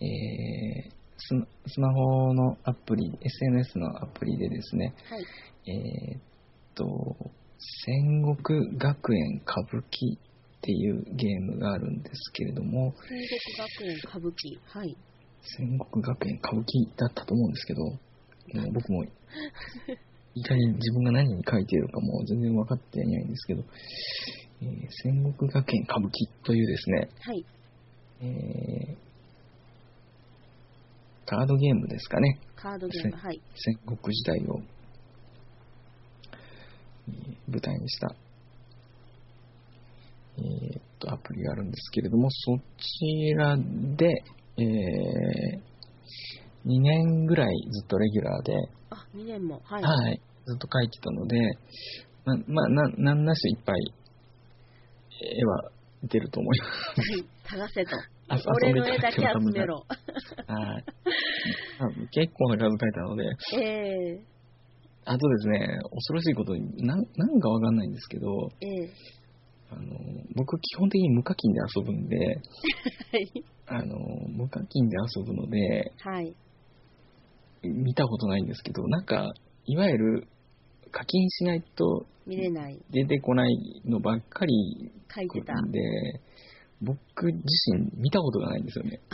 [0.04, 5.26] えースマスマホのアプリ、SNS のアプリでですね、はい。
[5.66, 6.22] えーっ
[6.74, 6.84] と、
[7.84, 14.78] 戦国学園歌舞伎っていうゲームがあるんですけれども、戦国学園歌舞伎。
[14.78, 14.96] はい。
[15.42, 17.80] 戦国学園歌舞伎だったと思うんですけど、
[18.54, 19.04] もう僕も、
[20.34, 23.62] いかに自分が何に書いているかも全然分かっていないんですけど、
[24.62, 27.44] えー戦国学園歌舞伎というですね、はい。
[28.20, 29.08] えー
[31.26, 32.40] カードゲームですかね。
[32.56, 33.16] カードゲーム。
[33.16, 33.40] はい。
[33.54, 34.60] 戦国時代を、
[37.08, 38.14] えー舞台にした、
[40.38, 44.22] えーっと、アプリがあるんですけれども、そちらで、
[44.58, 44.62] え
[46.68, 48.52] 2年ぐらいずっとレギュラーで、
[48.90, 49.60] あ、2年も。
[49.64, 49.82] はい。
[49.82, 51.40] はい、ずっと描いてたので、
[52.24, 53.94] ま、まあ、な、なんなしいっぱい、
[55.40, 55.70] 絵は
[56.04, 56.70] 出ると思います。
[57.50, 57.66] は い。
[57.66, 57.96] 探せと。
[58.56, 59.86] 俺の絵だけ集めろ。
[62.12, 63.24] 結構な数描いたので、
[63.56, 63.64] え
[64.20, 64.20] え
[65.06, 68.90] あとですね、恐ろしいことに、なんなんかわかんないんですけど、ええ
[69.70, 69.98] あの、
[70.34, 72.32] 僕基本的に無課金で遊ぶんで、は
[73.18, 73.44] い。
[73.66, 73.96] あの、
[74.28, 76.36] 無課金で遊ぶので、はい。
[77.62, 79.32] 見たことないんですけど、なんか、
[79.66, 80.28] いわゆる
[80.90, 82.78] 課金しないと見れない。
[82.90, 85.54] 出てこないのばっかり書いてた。
[85.54, 85.80] んで、
[86.80, 87.42] 僕自
[87.72, 89.00] 身見たことがないんですよね。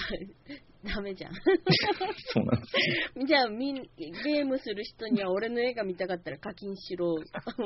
[0.85, 1.33] ダメじゃん。
[2.35, 7.17] そうなんですじゃあみん、ゲームする人には俺の絵が見たかったら課金しろ。
[7.25, 7.65] SNS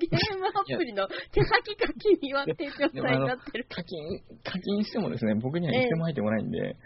[0.00, 3.66] ゲームアプリの手先課金に割って状態になってる。
[3.68, 6.76] 課金、課金してもですね、僕には一銭も入ってこないんで、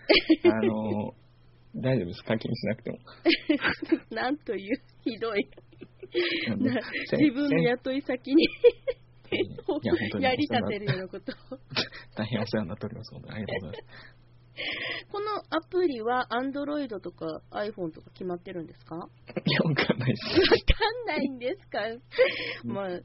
[0.45, 1.15] あの、
[1.77, 2.23] 大丈夫です。
[2.25, 2.99] 課金しなくても。
[4.11, 5.49] なんというひどい。
[7.13, 8.49] 自分の雇い先にい
[10.23, 11.59] やりたてるようなことを。
[12.17, 13.15] 大変お世話になっております。
[13.15, 14.19] ありがとうございます。
[15.13, 15.27] この
[15.57, 18.97] アプリは Android とか iPhone とか決まってるんですか？
[18.97, 19.09] わ
[19.47, 20.25] いや、わかんないです。
[20.25, 21.79] かんないんですか？
[22.65, 23.01] まあ、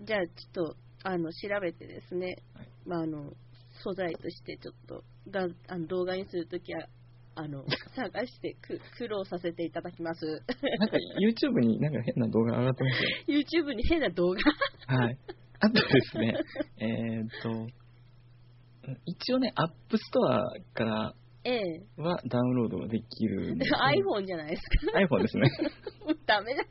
[0.00, 3.32] じゃあちょっと、あの、調べてですね、はいまあ、あの、
[3.84, 6.88] 素材としてちょっと、があの動画にするときは、
[7.38, 10.24] あの、探してく苦労させていただきます。
[10.24, 13.42] なんか YouTube になんか変な動画上がってますよ。
[13.68, 14.96] YouTube に変な動画。
[14.96, 15.18] はい。
[15.60, 16.34] あとですね、
[16.78, 21.14] えーっと、一応ね、App Store から
[21.46, 22.02] ええ。
[22.02, 23.66] はダウンロードができるんで。
[23.66, 24.98] iPhone じゃないですか。
[24.98, 25.48] iPhone ですね。
[26.26, 26.64] ダメだ。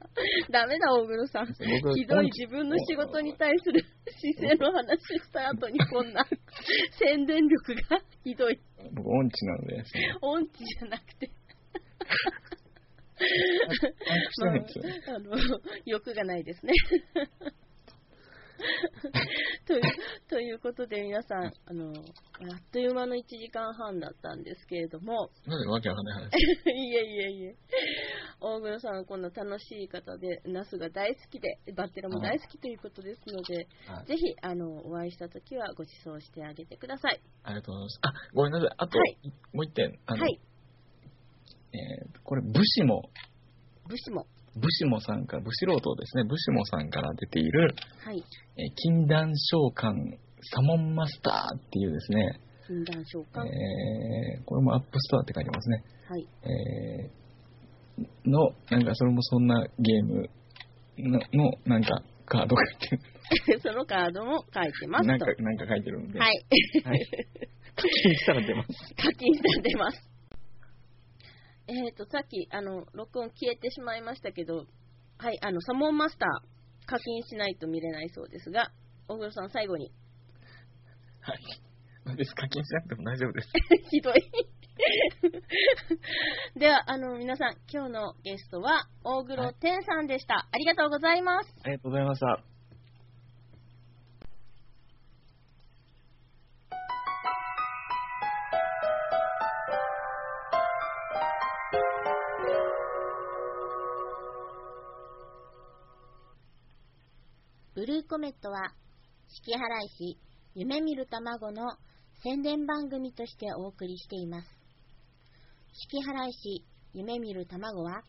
[0.51, 1.47] ダメだ、大黒さん。
[1.81, 3.85] 僕ひどい自分の仕事に対する
[4.35, 6.25] 姿勢の話した後にこんな
[6.99, 8.59] 宣伝力がひどい。
[8.93, 9.83] 僕、音痴なので、
[10.21, 11.29] 音痴じゃなくて。
[14.41, 15.37] まあ、あの
[15.85, 16.73] 欲がないですね。
[19.67, 19.81] という
[20.29, 21.95] ということで皆さんあの、あっ
[22.71, 26.31] という間の1時間半だったんですけれども、なんでわけわかんない話？
[26.71, 27.55] いえいえいえ、
[28.39, 37.19] 大黒さんはこんな楽しい方で、ナスが大好きで、バッテラも大好きということですので、はいぜひあのお会いしたときはご馳走してあげてください。
[37.43, 37.99] ありがとうございます。
[38.03, 38.69] あ、ごめんなさい。
[38.77, 39.17] あと、はい
[39.53, 39.99] もう一点。
[40.05, 40.39] あの、はい、
[41.73, 43.09] えーとこれ、武士も、
[43.87, 44.25] 武士も。
[44.55, 48.23] 武士もさんから、武士郎党ですね、武士もさんから出ている、はい、
[48.57, 50.17] えー禁断召喚
[50.53, 53.45] サモンマスターっていうですね、禁断召喚？
[53.45, 55.83] えーこれも App Store って書いてますね。
[56.07, 57.25] はい、えー
[58.25, 60.29] の、なんかそれもそんなゲーム
[60.97, 63.01] の、のなんかカードが書いてる。
[63.61, 65.07] そのカードも書いてますと。
[65.07, 66.19] なんか、なんか書いてるんで。
[66.19, 66.45] はい。
[66.83, 66.99] はい。
[67.75, 68.69] 課金したら出ます。
[68.95, 70.14] 課金されてます。
[71.67, 74.65] えっ、と、さっき、あの、録音消えてしまいましたけど、
[75.17, 78.71] はい、あの、サモンマスター、課金しないと見れないそうですが、
[79.07, 79.91] 大黒さん、最後に。
[81.21, 82.17] はい。
[82.17, 83.49] 別に課金しなくても大丈夫です。
[83.89, 84.13] ひどい。
[86.59, 90.47] では、あの、皆さん、今日のゲストは、大黒天さんでした。
[90.51, 91.55] ありがとうございます。
[91.63, 92.54] ありがとうございました。
[107.75, 108.71] ブルーコメットは、
[109.27, 110.17] 四季払い市
[110.53, 111.75] 夢見る卵の
[112.23, 114.47] 宣伝番組としてお送りしています。
[115.91, 118.01] 四季払い市夢見る卵は、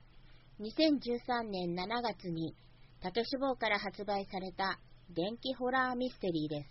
[0.61, 2.55] 2013年7月に
[3.03, 4.79] 竹志望から発売された
[5.11, 6.71] 電気ホラーミステリーです。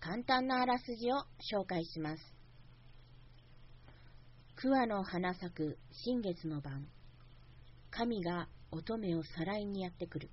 [0.00, 1.16] 簡単なあらすじを
[1.60, 2.22] 紹介します。
[4.56, 6.86] 桑の花咲く新月の晩、
[7.90, 10.28] 神が乙女をさらいにやってくる。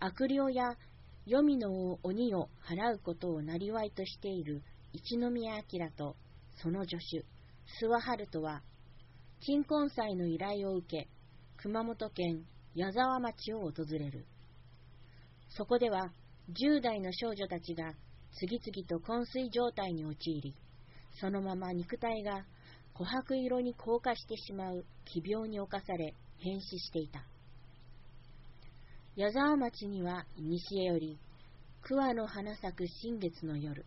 [0.00, 0.76] 悪霊や
[1.26, 6.16] 黄泉の鬼を払うことを生りとしている一宮明と
[6.62, 7.24] その助手、
[7.86, 8.62] 諏訪春人は、
[9.40, 11.08] 鎮魂祭の依頼を受け、
[11.58, 14.26] 熊本県矢沢町を訪れる。
[15.50, 16.12] そこでは、
[16.50, 17.92] 10代の少女たちが
[18.32, 20.54] 次々と昏睡状態に陥り、
[21.20, 22.44] そのまま肉体が
[22.94, 27.22] 琥珀色に硬化してしまう奇病に侵され変死していた。
[29.18, 31.18] 矢沢町には西より
[31.82, 33.84] 桑の花咲く新月の夜、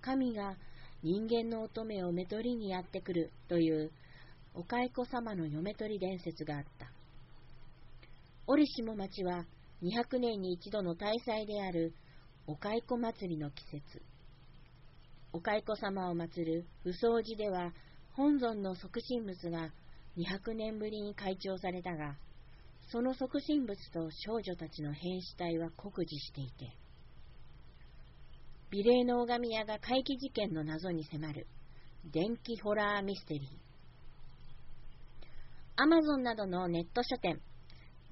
[0.00, 0.54] 神が
[1.02, 3.90] 人間の乙女をめとりにやってくるという
[4.54, 6.86] お蚕様の嫁取り伝説があった。
[8.46, 9.46] 折しも町は
[9.82, 11.92] 200年に一度の大祭である
[12.46, 14.00] お蚕祭りの季節。
[15.32, 17.72] お蚕様を祀る不掃寺では
[18.12, 19.70] 本尊の即身仏が
[20.16, 22.14] 200年ぶりに開帳されたが、
[22.92, 26.76] その即身仏と少女たちの変死体は酷似していて、
[28.70, 31.46] 美麗の拝み屋が怪奇事件の謎に迫る
[32.04, 33.48] 電気ホラーミステリー。
[35.76, 37.40] アマゾンなどのネット書店、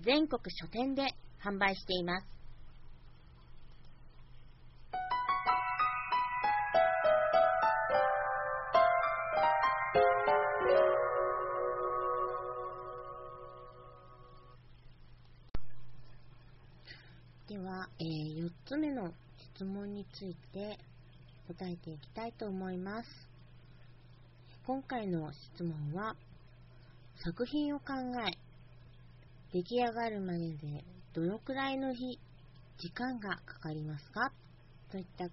[0.01, 1.03] 全国書店で
[1.45, 2.40] 販売しています。
[17.81, 19.11] は、えー、4つ目の
[19.55, 20.79] 質問について
[21.49, 23.09] 答えていきたいと思います。
[24.67, 26.15] 今回の質問は、
[27.25, 27.95] 作品を考
[28.29, 28.37] え、
[29.55, 32.19] 出来上がるまででどのくらいの日、
[32.77, 34.31] 時間がかかりますか？
[34.93, 35.25] といった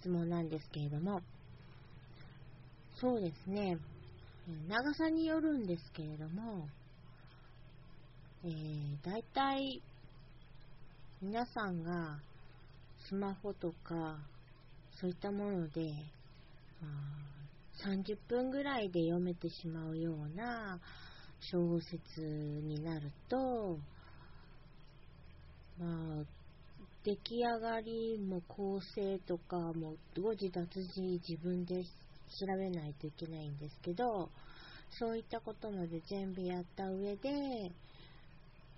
[0.00, 1.20] 質問なんですけれども、
[2.96, 3.78] そうですね、
[4.66, 6.66] 長さによるんですけれども、
[8.42, 9.80] えー、大体
[11.20, 12.20] 皆さんが
[13.08, 14.18] スマホとか
[15.00, 15.92] そういったもので、
[17.84, 20.78] 30分ぐらいで読めてしまうような
[21.40, 23.78] 小説になると、
[25.80, 26.24] まあ、
[27.04, 34.30] 出来上がりも構成とかも誤字脱字自分で調べないといけないんですけど、
[34.90, 37.72] そういったことまで全部やった上で、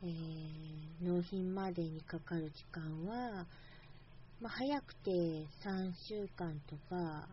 [0.03, 3.47] えー、納品までにかかる時間は、
[4.41, 7.29] まあ、早くて3週間とか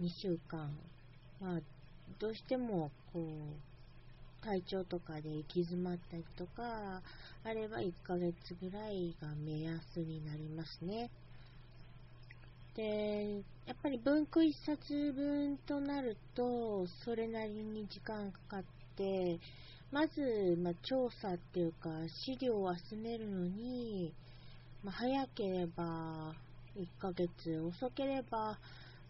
[0.00, 0.70] 2週間、
[1.40, 1.60] まあ、
[2.18, 7.02] どうしてもこう体調とかで行き詰まったりとか
[7.44, 11.10] あれば1ヶ月ぐらいが目安になりますね。
[12.74, 18.64] で、やっぱり文句1冊分となると、それなりに時間かかっ
[18.96, 19.38] て、
[19.94, 21.88] まず、まあ、調査っていうか、
[22.24, 24.12] 資料を集めるのに、
[24.82, 26.34] まあ、早ければ
[26.76, 28.58] 1ヶ月、遅ければ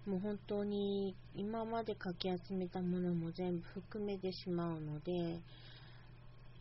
[0.07, 5.41] もう本当に今までかき集めたものも全部含めてしまうので、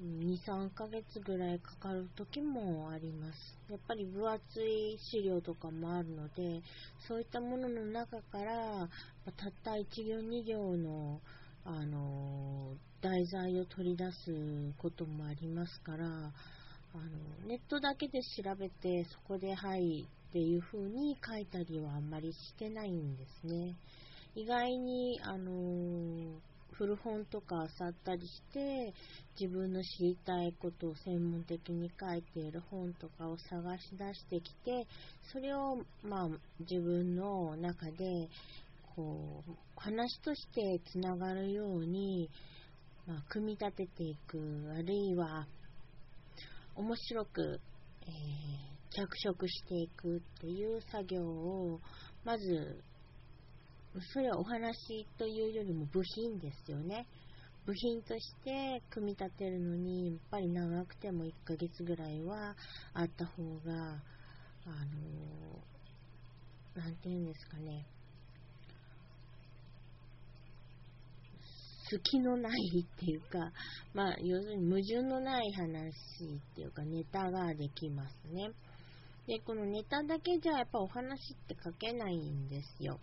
[0.01, 3.57] 2、3ヶ月ぐらいかかる時もあります。
[3.69, 6.61] やっぱり分厚い資料とかもあるので、
[7.09, 8.87] そういったものの中から、
[9.35, 11.19] たった1行2行の、
[11.65, 23.75] あの題材を取り出すこともありますから、あのネットだけで調べてそこではいっていう風に書いたりはあんまりしてないんですね。
[24.35, 26.39] 意外にあの
[26.73, 28.93] 古本とか漁ったりして
[29.39, 34.87] 自分の知りたいことを専門的に書いている本とかを探し出してきて
[35.31, 38.27] それをまあ自分の中で
[38.95, 42.29] こう話としてつながるように、
[43.07, 44.39] まあ、組み立てていく
[44.77, 45.47] あるいは
[46.75, 47.61] 面白く、
[48.01, 48.11] えー、
[48.91, 51.79] 着色していくっていう作業を、
[52.25, 52.83] まず、
[54.11, 57.05] それはお話というよりも部品ですよね。
[57.65, 62.55] 部品として組み立てるのに、やっぱり長くても1ヶ月ぐらいは
[62.93, 63.73] あった方が、
[64.65, 64.69] あ
[66.75, 67.85] のー、て言うんですかね。
[71.89, 73.51] 隙のないっていうか、
[73.93, 78.51] まあ、要するに矛盾のない話っていうか、ネタができますね。
[79.27, 82.99] で、このネタだけじゃやっぱお話って書けないんですよ。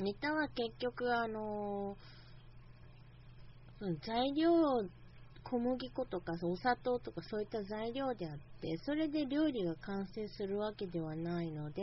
[0.00, 1.96] ネタは結局、あの
[4.04, 4.52] 材料、
[5.44, 11.82] 小麦粉とかお砂糖とかそういった材料であって、それで料理が完成するわけではないので、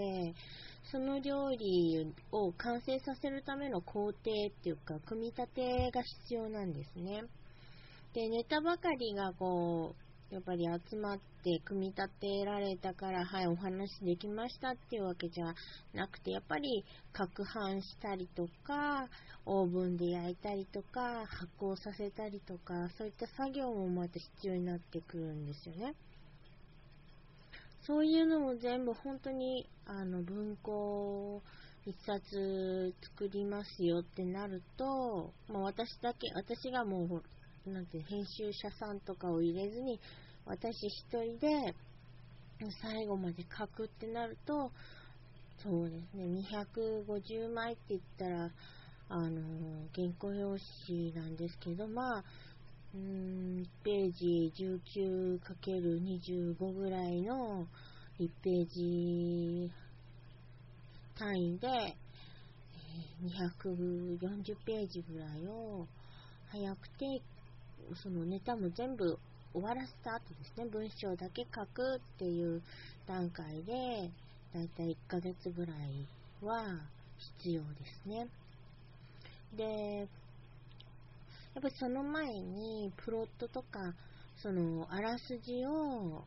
[0.92, 4.24] その料理を完成させるための工程っ
[4.64, 7.24] ていうか、組み立てが必要なんですね。
[8.14, 15.54] で、ネタばかりがこう、やっぱり集まって組み立てられたから、はい、お話できましたっていうわけじゃ
[15.94, 19.08] なくて、やっぱり攪拌したりとか、
[19.46, 25.94] オーブンで焼いたりとか、発酵させたりとか、そういった作業もまた必要になってくるんですよね。
[27.86, 31.42] そういうのも全部本当にあの文庫
[31.86, 37.22] 一冊作りますよってなると、まあ、私だけ、私がも
[37.68, 40.00] う、なんて編集者さんとかを入れずに、
[40.48, 41.76] 私一人で
[42.82, 44.72] 最後まで書くってなると、
[45.64, 48.50] そうですね、250枚って言ったら、
[49.10, 52.24] あの、原稿用紙なんですけど、まあ、
[52.96, 57.68] うん、1ページ 19×25 ぐらいの
[58.18, 59.70] 1ページ
[61.20, 61.68] 単位で、
[63.24, 65.86] 240ページぐらいを
[66.52, 67.22] 早くて、
[68.02, 69.20] そのネタも全部
[69.54, 72.62] 終わらせた後ですね、文章だけ書くっていう
[73.06, 74.10] 段階で、
[74.54, 76.08] だいたい1ヶ月ぐらい
[76.42, 76.64] は
[77.40, 77.68] 必要で
[78.04, 78.30] すね。
[79.58, 80.08] で、
[81.56, 83.80] やっぱりその前にプロットとか、
[84.44, 86.26] そのあらすじを、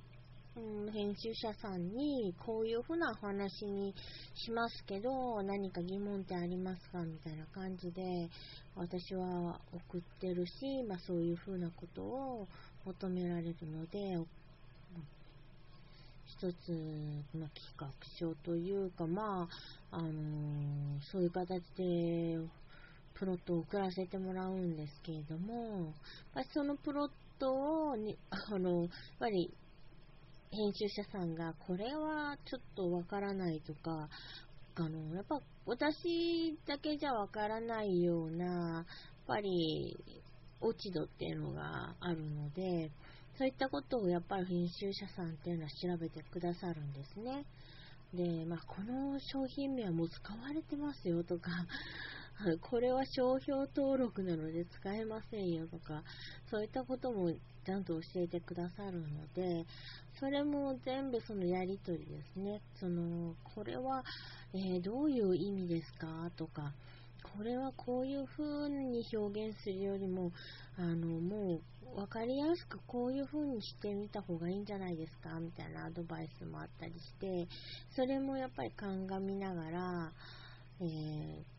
[0.57, 3.95] うん、編集者さんにこういうふうなお話に
[4.35, 8.31] しますけど、何か疑問ってありますかみたいな感じで
[8.75, 12.49] 私は送ってるし、まあ、そういうふうなことを
[12.87, 14.17] 求められるので、
[16.25, 16.73] 一つ、
[17.35, 17.89] ま、企画
[18.19, 19.47] 書というか、ま
[19.91, 20.13] あ、あのー、
[21.13, 22.39] そういう形で
[23.19, 25.93] プロットを送らせてもらうんですけれども、
[26.35, 29.53] まあ、そのプロットをに、 あの、やっぱり
[30.51, 34.09] 編集者さんがこれはちょっとわからないとか、
[34.77, 38.85] あの、やっぱ私だけじゃわからないような、やっ
[39.27, 39.97] ぱり
[40.61, 42.91] 落ち度っていうのがあるので、
[43.37, 47.45] そういったことをやっぱり編集者さんっていうのは調べてくださるんですね。
[48.15, 51.51] で、まあ、この商品名はもう使われてますよとか、
[52.61, 56.03] これは商標登録なので使えませんよとか、
[56.51, 57.33] そういったことも
[57.67, 59.67] ちゃんと教えてくださるので、
[60.21, 62.61] それも全部そのやりとりですね。
[62.79, 64.05] その、これは、
[64.55, 66.73] えー、どういう意味ですかとか、
[67.37, 70.31] これはこういう風に表現するよりも、
[70.79, 77.49] あの、もう分かりやすくこういう風にしてみた方がいいんじゃないですかみたいなアドバイスもあったりして、
[77.97, 80.13] それもやっぱり鑑みながら、
[80.81, 81.58] えー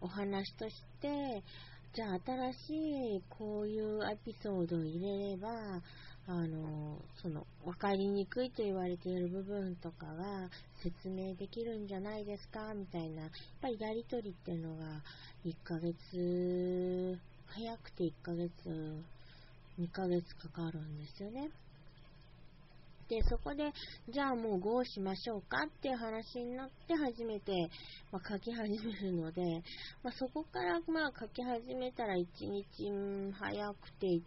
[0.00, 1.42] お話として、
[1.94, 5.48] じゃあ新しいこういうエピソードを入れれば、
[6.26, 10.50] あの、その、わかりにくいと言われている部分とかが
[10.82, 12.74] 説明できるんじゃないですか？
[12.74, 13.30] みたいな、やっ
[13.62, 15.02] ぱりやりとりっていうのが、
[15.46, 18.50] 1ヶ月、早くて1ヶ月、
[19.78, 21.48] 2ヶ月かかるんですよね。
[23.08, 23.72] で、そこで、
[24.10, 27.52] じゃあもう GO しましょうかっていう話になって初めて、
[28.12, 29.42] まあ、書き始めるので、
[30.02, 34.20] まあ、そこからまあ書き始めたら1日早くて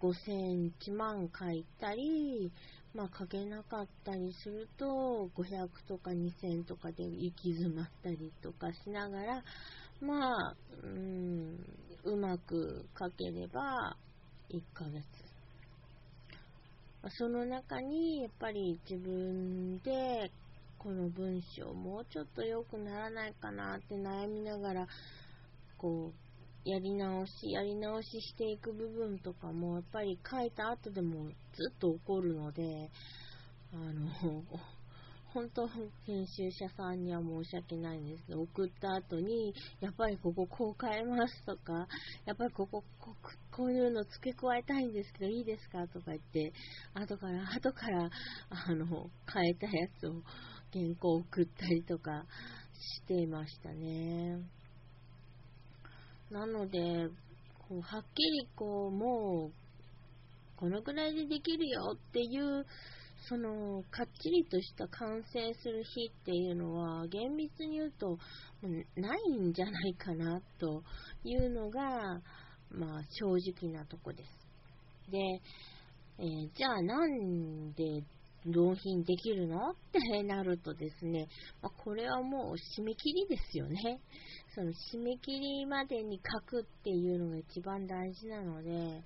[0.00, 2.52] 5000、1万書いたり、
[2.94, 9.42] まあ、書けなかったりすると、500とか2000とかで行き詰まったりとかしながら、
[10.00, 11.58] まあ、うん、
[12.04, 13.96] うまく書ければ、
[14.50, 15.25] 1ヶ月。
[17.10, 20.30] その中にやっぱり自分で
[20.78, 24.86] この文章もうちょっと良くならないかなって悩みながら
[25.78, 32.90] こうやり直しやり直ししていく部分とかもやっぱり書いた後でもずっと起こるので
[33.72, 34.42] あの
[35.36, 41.86] 本当、編集者さんには申し訳ないんですけど、送った後に、やっぱりこここう変えますとか、
[42.24, 43.14] やっぱりこここ
[43.50, 46.54] こういうの付け加えたいんですけど、いいですかとか言って、
[46.94, 48.08] 後から、後から、
[48.48, 48.86] あの、
[49.30, 50.22] 変えたやつを
[50.72, 52.24] 原稿送ったりとか
[52.72, 54.40] していましたね。
[56.30, 57.10] なので、
[57.68, 59.52] こうはっきりこう、もう、
[60.56, 62.64] このぐらいでできるよっていう
[63.28, 68.18] その、かっちりとした完成する日っていうのは、厳密に言うと、
[68.96, 70.82] ないんじゃないかな、と
[71.24, 71.80] いうのが、
[72.70, 75.10] まあ、正直なとこです。
[75.10, 75.18] で、
[76.18, 78.02] えー、じゃあなんで
[78.46, 81.28] 納品できるのってなるとですね、
[81.62, 84.00] まあ、これはもう締め切りですよね。
[84.54, 89.02] その締め切りまでに書くっていうのが一番大事なので、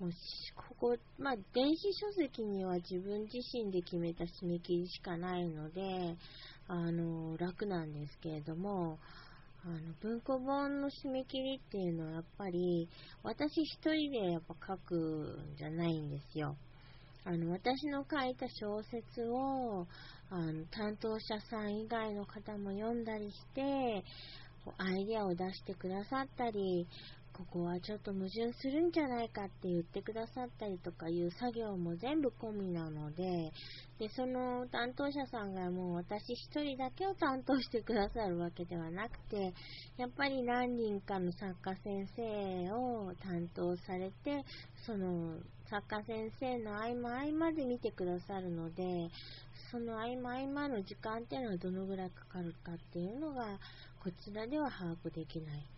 [0.00, 0.10] もう
[0.54, 6.16] ここ、まあ、電子書籍には自分自身で決めた締め切りしかないので、
[6.68, 8.98] あの、楽なんですけれども、
[9.64, 12.88] あの、文庫本の締め切りっていうのはやっぱり、
[13.24, 16.54] 私一人でやっぱ書くんじゃないんですよ。
[17.24, 19.86] あの、私の書いた小説を、
[20.30, 24.04] あの、担当者さん以外の方も読んだりして、
[24.76, 26.86] アイデアを出してくださったり、
[27.38, 33.52] ここはちょっと矛盾するんじゃないかって言ってくださったりとかいう作業も全部込みなので、
[34.00, 39.54] で、その担当者さんがもう私一人だけを担当してくださるわけではなくて、
[39.98, 44.44] やっぱり何人かの作家先生を担当されて、
[44.84, 45.38] その
[45.70, 48.82] 作家先生の合間合間で見てくださるので、
[49.70, 53.46] その合間合間の時間っていうのはどのぐらいかかるかっていうのが、
[54.02, 55.77] こちらでは把握できない。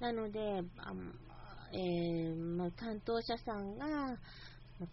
[0.00, 0.92] なので、あ
[1.72, 4.16] えー、まあ、担当者さんが、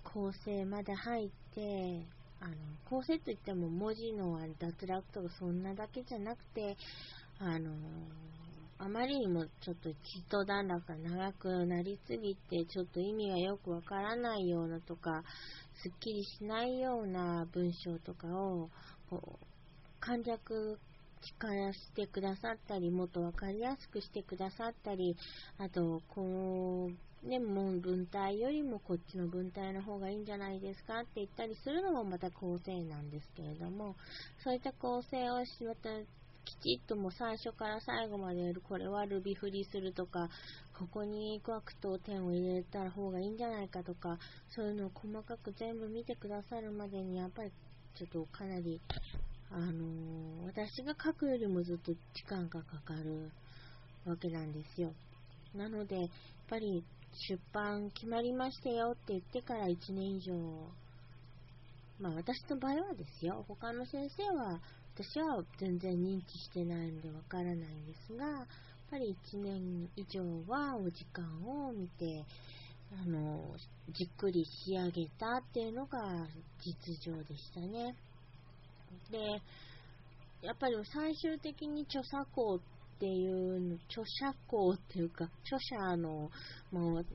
[0.04, 2.06] 構成まで入って、
[2.39, 2.56] あの
[2.89, 6.78] 構成といっても文字の脱落とかそんなだけじゃなくて、
[7.39, 7.72] あの
[8.80, 15.24] あまりにもちょっと一段落が長くなりすぎて、ちょっと意味がよくわからないようなとか、
[15.82, 18.70] すっきりしないような文章とかを、
[19.10, 19.45] こう、
[20.01, 20.78] 簡略
[21.24, 25.16] 力してくださったり、もっとわかりやすくしてくださったり、
[25.58, 26.90] あと、こ
[27.24, 33.96] う、ね、もう文体よりもこっちの文体の方がいいんじゃないですかって言ったりするのもまた構成なんですけれども、
[34.44, 35.90] そういった構成をしまた
[36.44, 40.30] きちっともう最初から最後までやる、これはルビ振りするとか、
[40.78, 44.18] ここにクワクと点を入れた方がいいんじゃないかとか、
[44.50, 47.52] そういうのを細かく全部見てくださるまでに、やっぱり
[47.96, 48.82] ちょっとかなり
[49.56, 53.30] あの、私が書くよりもずっと時間がかかる
[54.04, 54.91] わけなんですよ。
[55.56, 56.10] なので、やっ
[56.49, 56.84] ぱり
[57.30, 60.34] 出版決まりましたよって言ってから1年以上、
[61.99, 64.60] まあ私の場合はですよ、他の先生は、
[64.95, 68.45] 私は全然認知してないのでわからないんですが、やっ
[68.89, 72.26] ぱり1年以上はお時間を見て、
[72.91, 73.56] あの、
[73.89, 76.28] じっくり仕上げたっていうのが
[76.60, 77.95] 実情でしたね。
[79.12, 79.41] で、
[80.41, 86.30] やっぱり最終的に著作項っていう、著者項っていうか、著者の、
[86.72, 87.06] もう、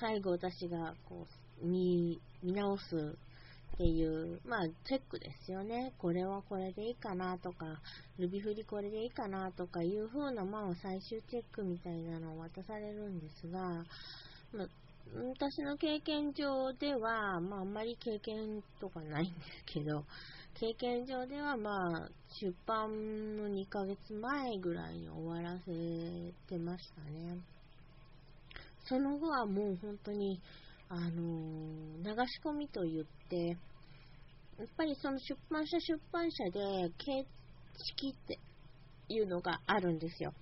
[0.00, 1.26] 最後私がこ
[1.62, 3.16] う、見、見直す
[3.74, 5.92] っていう、まあ、チェックですよね。
[5.98, 7.80] これはこれでいいかなとか、
[8.18, 13.60] ルビ振りこれでいいかなとかいう風な、まあ、最終チェックみたいなのを渡されるんですが、
[14.52, 14.68] まあ、
[15.14, 20.04] 私の経験上では、まあ、あんまり経験とかないんですけど、
[20.60, 22.08] 経験上では、まあ、
[22.42, 22.90] 出版
[23.36, 25.64] の2ヶ月前ぐらいに終わらせ
[26.48, 27.38] てましたね。
[28.88, 30.40] その後はもう本当に、
[30.88, 33.36] あのー、流し込みと言って、
[34.58, 37.26] やっぱりその出版社出版社で形
[37.78, 38.40] 式って
[39.08, 40.32] いうのがあるんですよ。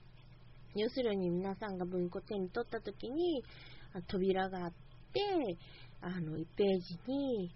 [0.75, 3.45] 要するに皆さんが文庫手に取った時に、
[4.09, 4.73] 扉があっ
[5.13, 5.21] て、
[6.01, 7.51] あの、1ページに、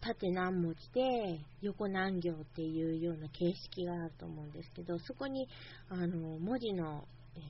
[0.00, 5.48] 縦何文字で横何行っていうような形式があると思うんですけど、そこに、
[5.88, 7.04] あの、文字の、
[7.36, 7.40] え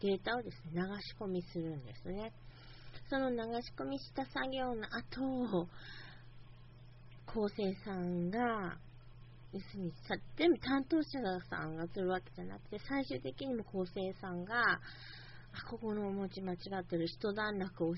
[0.00, 2.32] ー、データをですね、流し込みするんですね。
[3.10, 5.68] その流し込みした作業の後、
[7.26, 8.78] 構成さんが、
[9.52, 14.80] 要するにさ、全部担当者さんがするわけじゃなくて、最終的にも構成さんが、あ、
[15.70, 17.94] ここの文字間違ってる、一段落を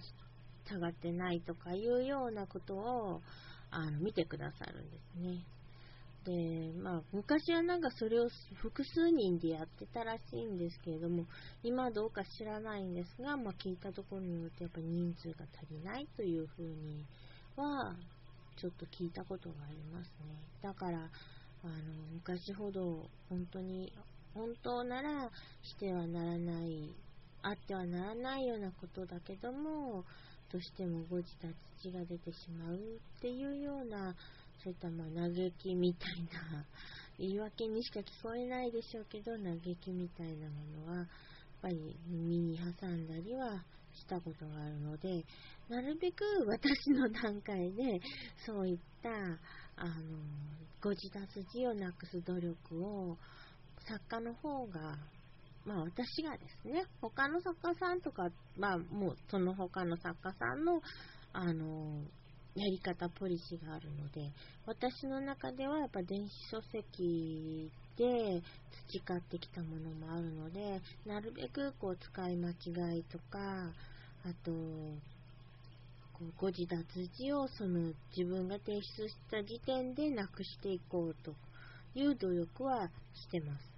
[0.66, 3.20] 下がってないとかいうようなことを
[3.70, 5.44] あの見てくださるんですね。
[6.24, 11.24] で、まあ、昔はなんかそれを複数人でやってたらしいんですけれども、
[11.62, 17.04] 今どうか知らないんですが、まあ、聞いたところによってやっぱ人数が足りないというふうに
[17.56, 17.96] は、
[18.56, 20.36] ちょっと聞いたことがありますね。
[20.62, 21.72] だから、あの、
[22.12, 23.92] 昔ほど本当に、
[24.34, 25.30] 本当なら
[25.62, 26.94] してはならない
[27.42, 30.04] あってはならないようなことだけども、
[30.52, 31.48] どうしても誤字脱
[31.80, 32.78] 字が出てしまうっ
[33.20, 34.14] ていうような、
[34.62, 36.66] そういったまあ嘆きみたいな、
[37.18, 41.06] 言い訳にしか聞こえないでしょうけど、嘆きみたいなものは、やっ
[41.62, 43.62] ぱり耳に挟んだりは
[43.94, 45.24] したことがあるので、
[45.68, 48.00] なるべく私の段階で、
[48.44, 49.10] そういった、
[49.76, 50.18] あの、
[50.82, 51.20] 誤字脱
[51.54, 53.16] 字をなくす努力を、
[53.86, 54.98] 作家の方が、
[55.70, 60.82] まあ私がですね、他の作家さんとか、まあもうその他の作家さんの、
[61.32, 62.02] あの、
[62.56, 64.32] やり方、ポリシーがあるので、
[64.66, 68.42] 私の中ではやっぱ電子書籍で
[68.88, 73.38] 培ってきたものもあるので、なるべくこう使い間違いとか、
[74.24, 74.50] あと、
[76.14, 76.84] こう誤字脱
[77.16, 81.32] 字をその自分が提出した時点でなくしていこうと
[81.94, 83.69] いう努力はしてます。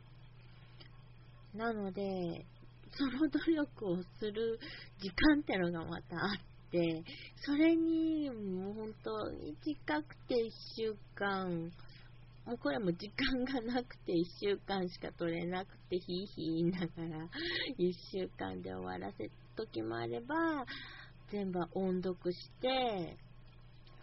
[1.55, 2.46] なので、
[2.94, 4.59] その努力をする
[5.00, 7.03] 時間ってのがまたあって、
[7.44, 11.70] それにもう本当に近くて1週間、
[12.46, 16.86] もうこれも時間がなくて1週間しか取れなくて、ひいひい言いなが
[17.18, 17.28] ら
[17.78, 20.34] 1週間で終わらせる時もあれば、
[21.30, 23.16] 全部音読して、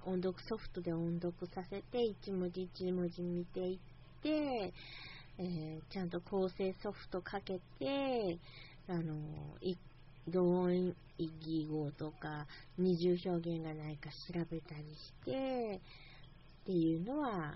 [0.06, 4.74] 音読ソフトで音読させて、一文字一文字見ていって、
[5.42, 8.38] えー、ちゃんと構成ソフトかけて、
[8.90, 9.16] あの、
[10.28, 12.46] 同音異義語とか
[12.78, 15.80] 二重表現がないか調べたりして
[16.64, 17.54] っていうのはやっ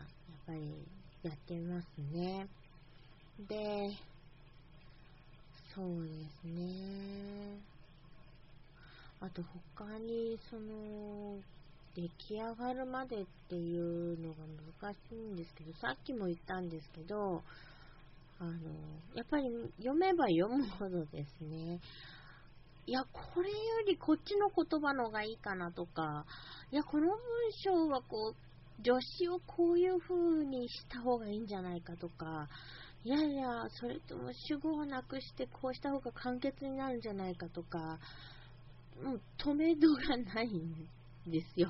[0.48, 0.88] ぱり
[1.24, 2.48] やってますね。
[3.50, 3.92] で、
[5.76, 6.10] そうで
[6.42, 7.60] すね。
[9.20, 9.42] あと
[9.78, 11.38] 他にその
[11.96, 14.36] 出来上がるまでっていうのが
[14.82, 17.44] 難しいんですけど、さっきも言ったんですけど、
[18.44, 18.52] あの、
[19.16, 21.80] やっぱり読めば読むほどですね、
[22.86, 23.56] いや、これよ
[23.88, 26.26] りこっちの言葉のがいいかなとか、
[26.72, 27.18] いや、この文
[27.64, 32.50] 章はこう、助詞をこういう風にした方がいいんじゃないかとか、
[33.06, 33.48] いやいや、
[33.80, 38.00] それとも主語をなくしてこうした方が簡潔になるんじゃないかとか、
[39.02, 40.88] もう止めどがないん
[41.26, 41.70] ですよ。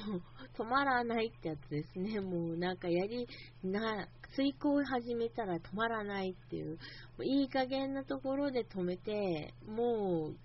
[0.58, 2.20] 止まらないってやつですね。
[2.20, 3.26] もうなんかやり、
[3.62, 6.78] な、遂行を始めたら止まらないっていう、
[7.22, 10.36] いい加減なところで止めて、もう、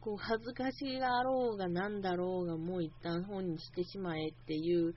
[0.00, 4.94] こう恥ずかしがあろうがなんだろうがもう一旦本にしてしまえっていう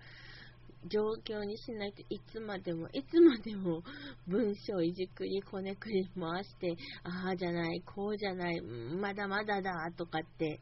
[0.87, 3.83] 状況にしないといつまでも、いつまでも
[4.27, 10.59] 文章いじくりこねくり回して、ああじゃない、こうじゃない、まだまだだとかって、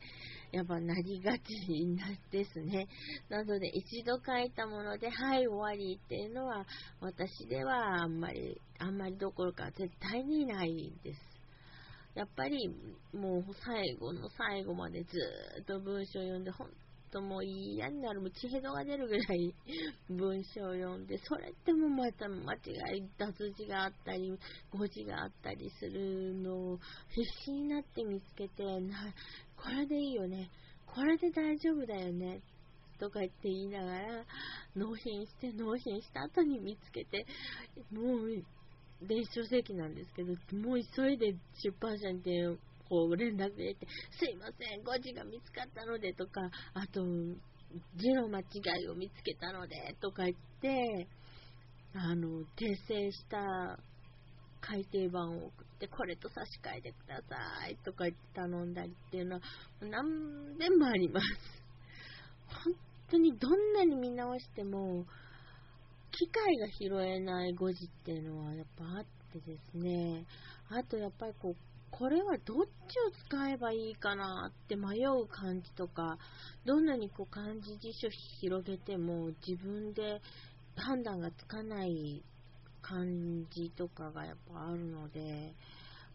[0.51, 1.43] やっぱなりがち
[2.31, 2.87] ですね。
[3.29, 6.65] なので一度書いたもので、はい、終わりっていうのは、
[6.99, 11.37] 私ではあんまり、あんまりどころか絶対にないです。
[12.15, 12.67] やっぱり
[13.13, 15.09] もう最後の最後までず
[15.61, 16.67] っと文章を読んで、本
[17.11, 19.53] ともう嫌になる、もう血へどが出るぐらい
[20.09, 24.37] 文章を読んで、それってもまた間違い、脱字があったり、
[24.71, 26.79] 誤字があったりするのを
[27.09, 29.13] 必死になって見つけて、な
[29.55, 30.49] これでいいよね、
[30.85, 32.41] これで大丈夫だよね、
[32.99, 34.25] とか言って言いながら、
[34.75, 37.25] 納品して、納品した後に見つけて、
[37.91, 38.43] もう、
[39.01, 42.57] 電子書籍なんですけど、もう急いで出版社に電
[42.89, 46.41] こう連絡入れて、すいません、誤字が見つかったのでとか、
[46.73, 47.01] あと、
[47.95, 48.43] 字の間違
[48.83, 51.07] いを見つけたのでとか言って、
[51.93, 53.77] あの、訂正した
[54.61, 59.41] 改訂版を送って、これと差し替えてくださいとか言って頼んだりっていうのは、
[59.81, 61.25] 何遍もあります。
[62.65, 62.73] 本
[63.09, 65.05] 当にどんなに見直しても、
[66.11, 70.25] 機械が拾えない誤字っていうのはやっぱあってですね、
[70.69, 71.55] あとやっぱりこう、
[71.91, 76.17] これはどっちを使えばいいかなって迷う感じとか、
[76.65, 78.09] どんなにこう漢字辞書
[78.41, 80.21] 広げても自分で
[80.75, 82.23] 判断がつかない
[82.81, 83.03] 漢
[83.51, 85.53] 字とかがやっぱあるので、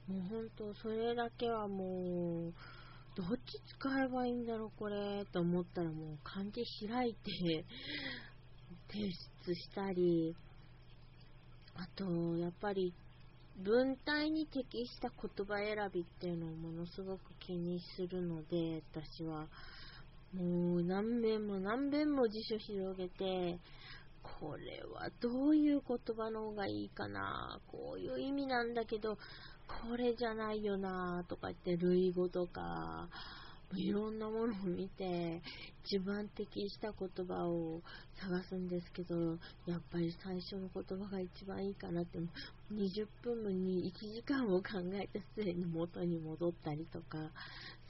[0.09, 2.53] もう本当それだけはもう、
[3.15, 7.65] どっち使えばいいんだろうこれと思ったらもう漢字開いて
[8.89, 9.13] 提
[9.47, 10.35] 出したり、
[11.75, 12.93] あと、やっぱり
[13.59, 19.47] 文体に適した言葉選びっていうのをものすごく気にするので、私は。
[20.35, 23.59] もう何遍も何遍も辞書広げて、
[24.23, 29.19] これはどういう言葉の方がいいかな、こういう意味なんだけど、
[29.91, 33.09] これじゃないよな、とか言って類語とか、
[33.77, 35.41] いろんなものを見て、
[35.85, 37.81] 一番適した言葉を
[38.21, 39.15] 探すんですけど、
[39.67, 42.19] やっぱり最初の言葉が一番いいかなって、
[42.73, 47.19] 20分に1時間を考えてすでに元に戻ったりとか、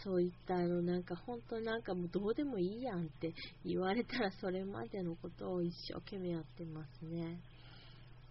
[0.03, 7.41] そういったあの、なんか本当なんかもうどうでもいいやんって言われたらそれまでのことを一生懸命やってますね。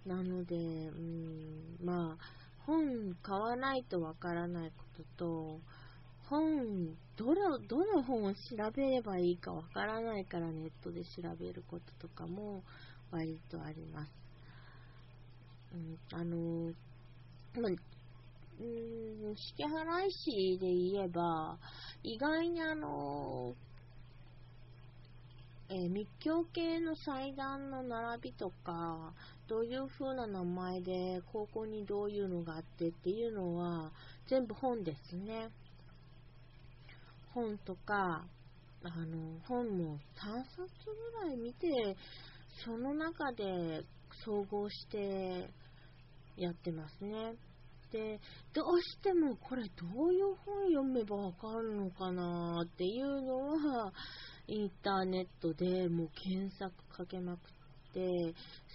[0.06, 0.60] なので、う
[0.98, 5.60] ん、まあ、本買わないとわからないことと、
[6.30, 8.40] 本、どれを、どの本を調
[8.76, 12.64] べればいいかわからないからネットで調べることとかも
[13.12, 14.12] 割とあります。
[15.76, 16.74] うん、あの、
[17.62, 17.72] まあ、
[18.60, 21.60] うん、式払い師で言えば、
[22.02, 23.54] 意外にあの、
[25.70, 29.14] えー、密教系の祭壇の並びとか、
[29.48, 33.92] どういう風な名前で、高校にどういうのがあってっていうのは、
[34.28, 35.50] 全部本ですね。
[37.34, 38.26] 本とか、
[38.84, 40.68] あの、本も3冊
[41.22, 41.68] ぐらい見て、
[42.66, 43.84] その中で
[44.26, 45.50] 総合して
[46.38, 47.36] やってますね。
[47.92, 48.20] で、
[48.54, 53.94] どうしてもこれどういう本読めばわかるのかなっていうのは、
[54.48, 58.34] インターネットでもう検索かけまくって、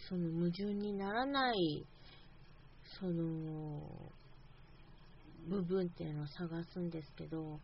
[0.09, 1.86] その矛盾にならない、
[3.00, 4.12] その、
[5.48, 7.61] 部分っていうのを探すんですけど、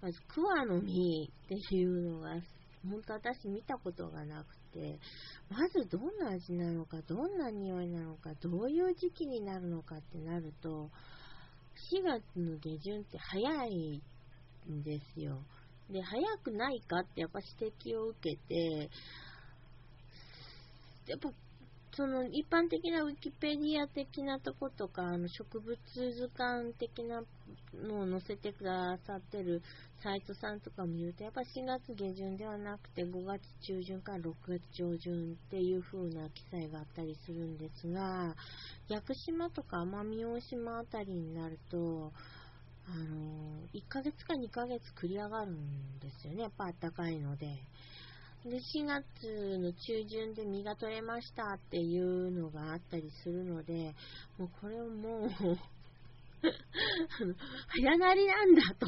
[0.00, 2.30] まず、クワの実っていうのが、
[2.88, 4.98] 本当私見たことがなくて、
[5.50, 10.90] まずどんな味なのか、どんな匂いなのか、どういう時期になるのかってなると、
[11.92, 14.02] 4月の下旬って早い
[14.70, 15.38] んですよ。
[15.90, 18.90] で、早くないかってやっぱ指摘を受けて、
[21.06, 21.30] やっぱ
[21.98, 27.24] その一般的なウィキペディア的なとことか、あの植物図鑑的な
[27.74, 29.62] のを載せてくださってる
[30.00, 38.36] サイトさんとか見ると、やっぱ4月下旬ではなくて5月中旬から6月上旬っていう風な記載があったりするんですが、
[38.88, 42.12] 屋久島とか奄美大島あたりになると、
[42.86, 46.42] あの、1ヶ月か2ヶ月繰り上がるんですよね。
[46.42, 47.58] やっぱ暖かいので。
[48.48, 53.94] で、4月の中旬で実が取れましたっていうのがあったりするので、
[54.38, 55.30] もうこれをもう
[57.68, 58.86] 早なりなんだと。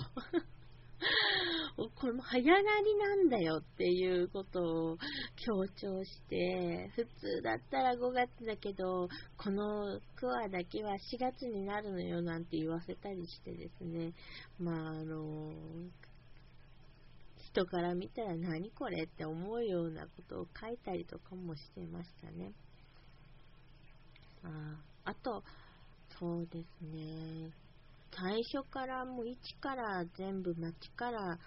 [1.97, 2.63] これも早なり
[2.99, 4.99] なんだよっていうことを
[5.37, 9.09] 強調して、普通だったら5月だけど、
[9.39, 14.13] このクワだけは4月になるのよなんて言わせたりしてですね、
[14.59, 15.53] まああの、
[17.53, 22.53] 人から見たら何これって思うようなことを書いたりとかもしてましたね。
[24.45, 25.43] ああと、
[26.19, 27.51] そうですね。
[28.13, 31.39] 最初からもう一から全部街から、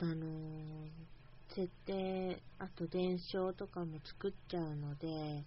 [0.00, 0.88] あのー、
[1.54, 5.44] 設定、あと伝承とかも作っちゃうので、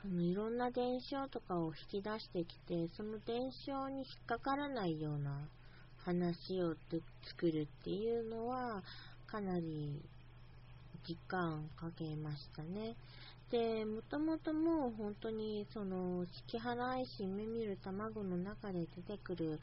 [0.00, 5.48] そのいろんな伝承とかを引き出してきて、その伝承に引っかからないような
[6.04, 6.74] 話を
[7.26, 8.82] 作るっていうのは、
[9.26, 10.00] かなり
[11.06, 12.94] 時間かけましたね。
[13.50, 19.60] で、もともともう本当にその、式払いし目見る卵の中で出てくる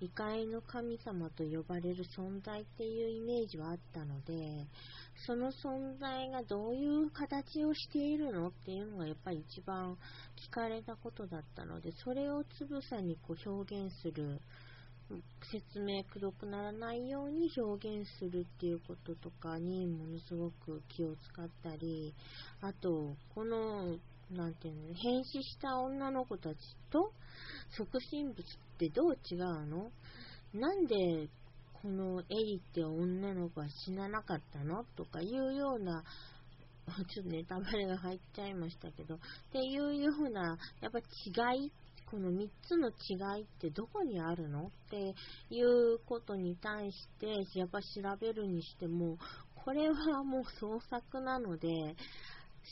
[0.00, 4.66] 異界の神様と呼ばれる存在っていうイメージはあったので、
[5.26, 9.96] その存在がどういう形をしているのっていうのがやっぱり一番
[10.50, 14.40] 聞かれたことだったので、それをつぶさにこう表現する
[15.50, 22.14] 説明くどくならないように表現するっていうこととかにものすごく気を使ったり、
[22.60, 23.98] あと、この、
[24.30, 26.56] なんていうの、変死した女の子たち
[26.90, 27.12] と
[27.76, 29.90] 即身仏ってどう違うの？
[30.54, 31.28] なんで
[31.74, 34.84] このエリって女の子は死ななかったの？
[34.96, 36.02] とかいうような
[37.14, 39.18] ちょっとネタバレが入っちゃいましたけど、っ
[39.52, 41.72] ていうような、やっぱ違い
[42.12, 45.14] この3つの違いってどこにあるのって
[45.48, 47.86] いうことに対して、やっぱ調
[48.20, 49.16] べるにしても、
[49.64, 51.68] これはもう創作なので、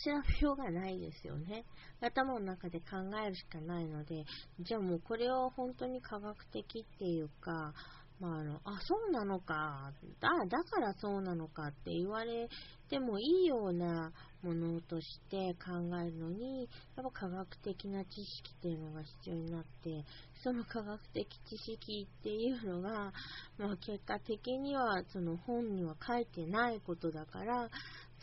[0.05, 1.65] 調べようがないですよね。
[2.03, 4.27] 頭の中で考えるしかないので、
[4.61, 7.73] じゃあもうこれを本当に科学的っていうか、
[8.21, 12.51] まあ、あの、あ、そうなのか、だ、だからそうなのかって言われ
[12.91, 14.13] てもいいような
[14.43, 20.05] ものとして考えるのに、やっぱ科学的な知識っていうのが必要になって、
[20.43, 23.13] その科学的知識っていうのが、
[23.59, 27.69] まあ、結果的にはその本には書いてないことだから、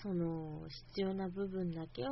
[0.01, 0.61] その
[0.93, 2.09] 必要な部分だけを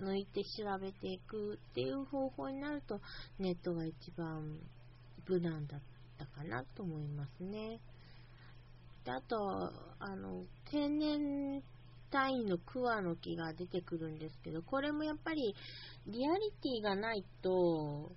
[0.00, 3.00] 抜いて調べていくっていう方法になると、
[3.38, 4.58] ネットが一番
[5.28, 5.94] 無難だった。
[6.26, 7.80] かなと思いますね。
[9.04, 11.62] であと、あの、天然
[12.14, 15.52] 単位のクワの木が出てくるんですけど、これもやっぱり
[16.06, 18.12] リアリティがないと、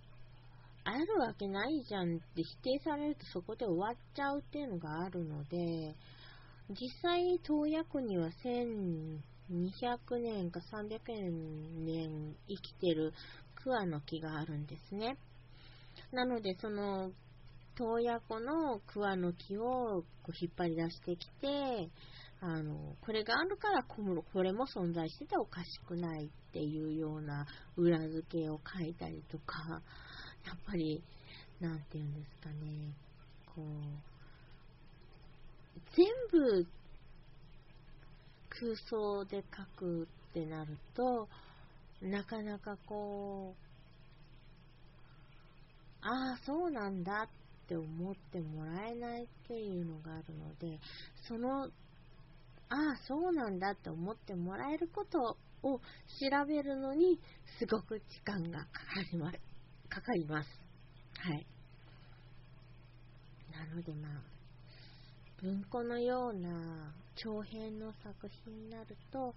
[0.84, 5.96] あるわけないじゃんって否定されるとそこで終わっちゃうっていうのがあるので、
[6.70, 9.20] 実際、洞爺湖には1200
[10.22, 11.00] 年か300
[11.84, 13.14] 年生きてる
[13.56, 15.18] クワの木があるんですね。
[16.12, 17.12] なので、その、
[17.76, 21.90] 洞爺湖の桑の木をこう引っ張り出してきて、
[22.40, 29.82] あの、これがあるからこれも存在してておかしくないっていうような裏付けを書いたりとか、
[30.46, 31.04] やっぱり、
[31.60, 32.94] なんていうんですかね、
[33.56, 33.66] こう、
[35.96, 36.68] 全部
[38.50, 41.28] 空想で書くってなると、
[42.02, 43.68] なかなかこう、
[46.02, 50.80] ああ、そうなんだって思ってもらえないっていうのがあるので、
[51.28, 51.70] その、
[52.70, 55.82] ああ、そうなんだって思ってもらえることを調
[56.48, 57.20] べるのに、
[57.60, 59.40] すごく時間がかかります。
[59.90, 60.50] かかります。
[61.20, 61.46] はい。
[63.52, 64.22] なのでまあ、
[65.42, 69.34] 文庫のような長編の作品になると、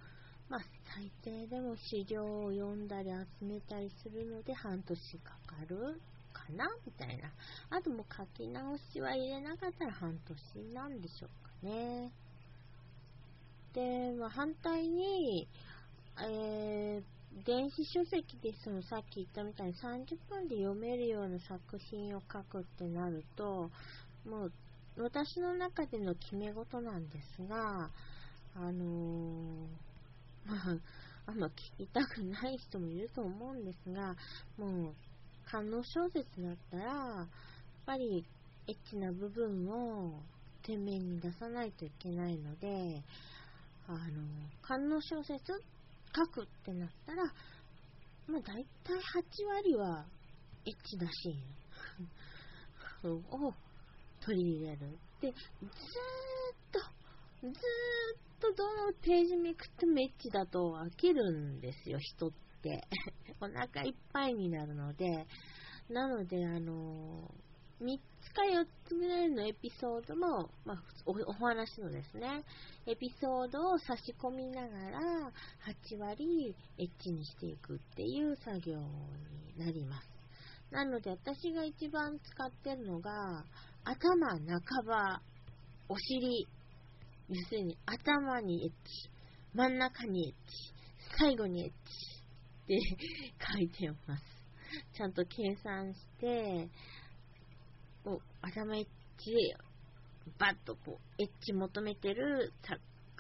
[0.48, 0.60] まあ、
[0.94, 3.10] 最低でも資料を読んだり
[3.40, 6.00] 集めたりするので半年かかる
[6.32, 7.30] かなみたいな。
[7.70, 10.18] あともう書き直しは入れなかったら半
[10.54, 12.10] 年なんでしょうかね。
[13.74, 15.48] で、まあ、反対に、
[16.22, 23.70] えー、電子書籍でそのさっき言ったみたいに30分で読めるような作品を書くってなると、
[24.28, 24.52] もう
[24.98, 27.90] 私の中での決め事なんですが、
[28.56, 29.68] あのー、
[30.46, 30.76] まあ、
[31.26, 34.16] あんま聞きたくない人もいると思うんですが、
[34.58, 34.94] もう
[35.46, 37.28] 観音小説だったら、やっ
[37.86, 38.24] ぱり
[38.66, 40.20] エッチな部分を
[40.66, 43.02] 前面に出さないといけないので、
[43.88, 43.98] あの、
[44.62, 45.52] 観音小説
[46.14, 47.24] 書くってなったら、
[48.26, 50.06] まあ大体8割は
[50.66, 53.54] エッチなシーンを
[54.24, 54.98] 取り入れる。
[55.20, 55.72] で、ずーっ
[56.72, 56.78] と、
[57.42, 57.52] ずーっ
[58.40, 62.30] とどのページめくってもエッチだと飽きるんですよ、人っ
[62.62, 62.86] て。
[63.40, 65.26] お腹いっぱいになるので、
[65.88, 67.34] なので、あの
[67.80, 67.98] 3
[68.30, 72.44] つか4つぐらいのエピソードも、まあ、おお話のですね、
[72.86, 75.00] エピソードを差し込みながら、
[75.90, 80.08] 8割エッチにしていくっていう作業になります。
[80.70, 83.44] なので、私が一番使ってるのが、
[83.84, 85.20] 頭半ば、
[85.88, 86.46] お尻、
[87.28, 89.10] 要するに頭にエッチ、
[89.54, 90.36] 真ん中にエッチ、
[91.18, 91.74] 最後にエッチ、
[92.64, 92.78] って
[93.52, 94.22] 書いてます。
[94.96, 96.68] ちゃんと計算して、
[98.04, 98.84] お頭エッ
[99.18, 99.54] チ、
[100.38, 102.52] バッとこう、エッチ求めてる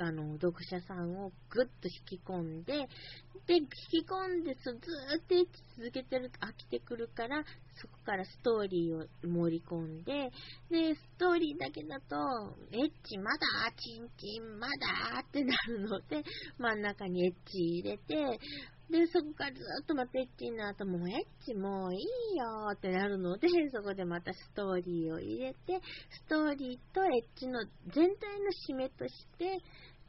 [0.02, 2.88] あの、読者さんをぐっと引き込んで、
[3.46, 7.44] で、引き込んで、ずっとエッチ続けてると飽きてくるから、
[7.76, 10.30] そこからストーリーを盛り込んで、
[10.70, 12.16] で、ストーリーだけだと、
[12.72, 13.38] エッチまだ、
[13.76, 16.22] チンチンまだってなるので、
[16.58, 18.40] 真ん中にエッチ入れて、
[18.90, 25.80] で、そこからずっとまたエッチになると、もエッチもういいよってなるので、 そこでまたストーリーを入れて、
[26.10, 29.44] ストーリーとエッチの全体の締めとして、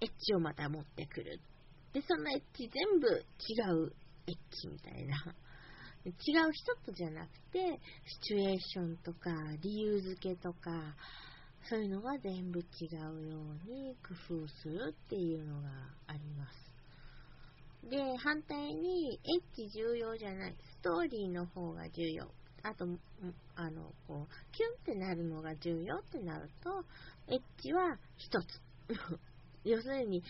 [0.02, 1.40] エッチをまた持ってくる。
[1.94, 3.94] で、そのエッチ全部違う
[4.26, 5.16] エッチみたいな。
[6.04, 9.30] 違う一つじゃなくて、シチュエーションとか、
[9.62, 10.96] 理由付けとか、
[11.70, 15.70] そういうのが全部違うように工夫するっていうのが
[16.08, 16.71] あります。
[17.90, 22.26] で、反対に、エッチ重要じゃない、ストーリーの方が重要。
[22.64, 22.86] あと、
[23.56, 26.86] あの、こう、キュンってなるのが重要ってなると、
[27.28, 28.46] エッチは一つ。
[29.64, 30.24] 要するに、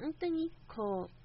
[0.00, 1.18] 本当に、こう、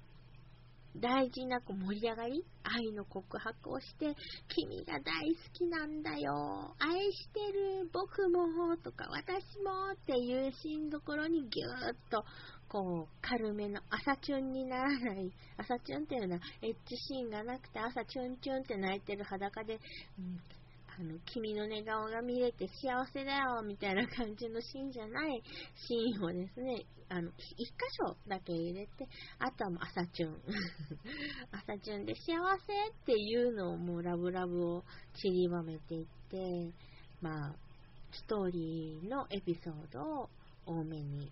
[0.96, 4.14] 大事なこう盛り上がり、愛の告白をして、
[4.48, 12.24] 君が大好きなんだよ、愛してる、僕も、とか、私もっていうシーンどころにぎゅーっと、
[12.74, 19.78] こう、軽めの朝チュンにならない、 朝チュンっていうのは、エッチシーンがなくて、朝チュンチュンって泣いてる裸で、
[20.18, 20.40] うん
[20.98, 25.42] あの、君の寝顔が見れて幸せだよ、みたいな感じのシーンじゃない
[25.86, 27.74] シーンをですね、あの、一箇
[28.08, 29.06] 所だけ入れて、
[29.38, 30.42] あとはもう朝チュン。
[31.52, 32.22] 朝チュンで幸
[32.58, 36.72] せっていうのをもうラブラブを散りばめていって、
[37.20, 37.54] まあ、
[38.10, 40.30] ストーリーのエピソードを
[40.66, 41.30] 多めに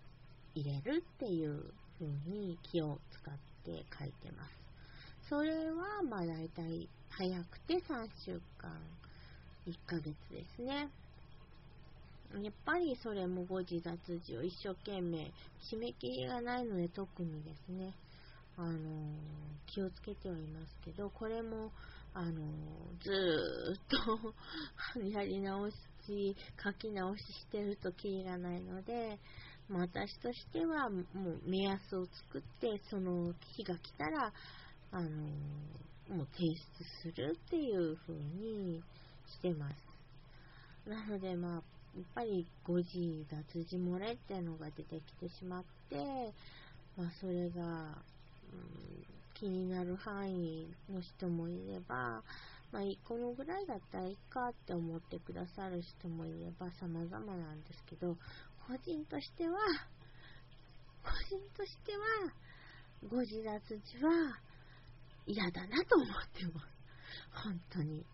[0.55, 3.35] 入れるっていう風に気を使っ
[3.65, 4.63] て書いてます。
[5.29, 8.71] それは、まあ大体早くて3週間
[9.67, 10.91] 1ヶ月ですね。
[12.43, 15.31] やっぱりそれも誤字脱字を一生懸命、
[15.71, 17.95] 締め切りがないので特にですね、
[18.57, 18.73] あのー、
[19.67, 21.71] 気をつけてはいますけど、これも、
[22.15, 22.35] あのー、
[23.03, 23.79] ずーっ
[24.95, 25.77] と やり直し、
[26.63, 29.19] 書き直ししてるとキリがないので、
[29.81, 31.05] 私としてはもう
[31.47, 34.33] 目安を作って、その日が来たら、
[34.91, 35.09] あの、
[36.15, 36.57] もう提出
[37.03, 38.83] するっていう風に
[39.27, 40.89] してます。
[40.89, 45.97] なので、まあ、やっぱり誤字、脱字漏れっていうのが出てきてしまって、
[46.97, 47.63] まあ、それが、
[48.53, 49.05] うん、
[49.35, 52.23] 気になる範囲の人もいれば、
[52.73, 58.17] まあ、このぐらいだったらいいかって思ってくださる人もいれば様々なんですけど、
[58.73, 59.59] 個人としては、
[61.03, 62.33] 個人としては、
[63.07, 64.41] 誤字脱字は
[65.27, 66.67] 嫌だなと思ってます。
[67.45, 68.07] 本当に。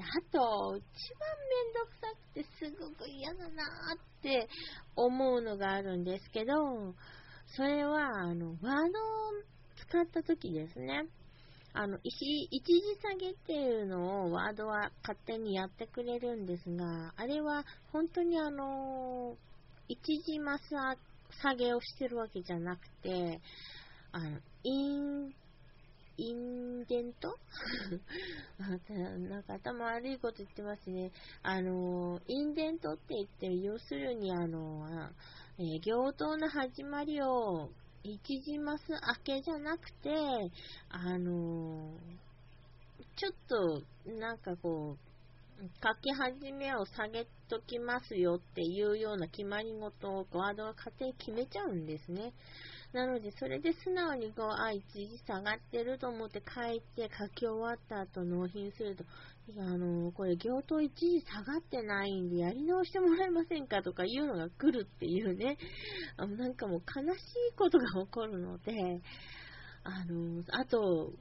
[0.00, 3.62] あと、一番めんどくさくてすごく嫌だな
[3.94, 4.48] って
[4.96, 6.52] 思うのがあるんですけど、
[7.54, 8.92] それは、あの、ワードを
[9.76, 11.06] 使った時ですね。
[11.74, 19.36] あの、一一時下げっていうのをワードは勝手にやってくれるんですが、あれは本当にあの、
[19.88, 20.62] 一時マス
[21.42, 23.40] 下げをしてるわけじゃなくて、
[24.12, 25.34] あの、イン
[26.18, 27.36] インデント？
[28.58, 31.12] なんか頭悪いこと言ってますね。
[31.42, 35.10] あの、インデントって言って、要するにあの、
[35.58, 37.68] えー、行頭の始まりを
[38.02, 40.10] 一時マス明けじゃなくて、
[40.88, 41.92] あの、
[43.16, 45.05] ちょっと、なんかこう、
[45.82, 52.32] 書き始めを下げときますよっていうような決まり事をワードが勝手に決めちゃうんですね。
[52.92, 59.04] なので、それで素直にこう、あ、一時下がってると思って書いて書き終わった後納品すると、
[59.52, 65.58] いや、あの、これ行頭一時下がってないんでやり直してもらえませんかとかいうのが来るっていうね、
[66.16, 67.18] あなんかもう悲し
[67.52, 68.72] いことが起こるので、
[69.84, 71.12] あの、あと、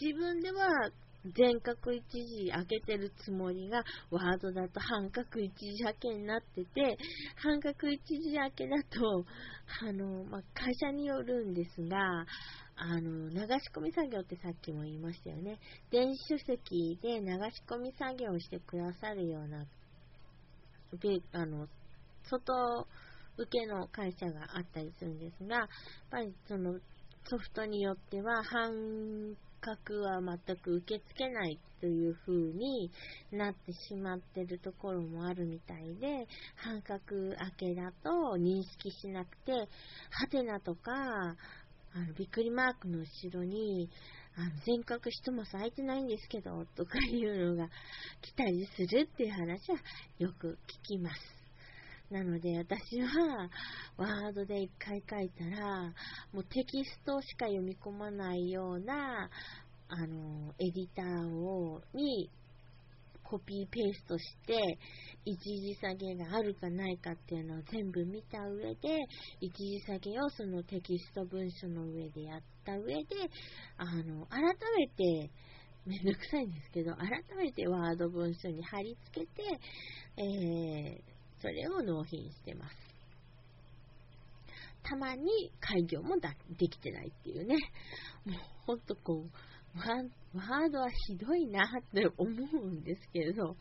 [0.00, 0.90] 自分では
[1.34, 6.96] 全角一時開けてるつもりが、ワードだと半角一時開けになってて、
[7.36, 9.24] 半角一時開けだと、
[9.82, 11.98] あの、まあ、会社によるんですが、
[12.78, 15.58] あの、流し込み作業ってさっきも言いましたよね。
[15.90, 19.64] 電子書籍で流し込み作業をしてくださるような、
[21.00, 21.66] で、あの、
[22.24, 22.86] 外
[23.38, 25.68] 受けの会社があったりするんですが、やっ
[26.10, 26.78] ぱりその
[27.28, 32.90] ソフトによっては半覚は全く受け付けないという風に
[33.32, 39.52] なってしまってるところもあるみたいで、半角明けだと認識しなくて、
[40.10, 43.90] ハテナとか、あの、びっくりマークの後ろに、
[44.36, 47.68] あの、全角一マス空いてないんですけど、とかいうのが
[48.22, 49.78] 来たりするっていう話は
[50.18, 51.35] よく聞きます。
[52.10, 53.50] なので私は
[53.96, 55.92] ワードで一回書いたら、
[56.32, 59.28] もうテキストしか読み込まないような、
[59.88, 62.30] あの、エディターを、に
[63.24, 64.78] コピーペーストして、
[65.24, 68.78] 一時下げがあるかないかっていうのを全部見た上で、
[69.40, 73.04] 一時下げをそのテキスト文書の上でやった上で、
[73.78, 74.42] あの、改
[74.78, 75.30] めて、
[75.84, 79.42] めんどくさいんですけど、改めてワード文書に貼り付けて、
[80.18, 82.74] えーそれを納品してます。
[84.82, 87.56] たまに開業もだできてないっていうね。
[88.24, 89.30] もうほんとこう、
[89.78, 93.56] ワードはひどいなって思うんですけれど、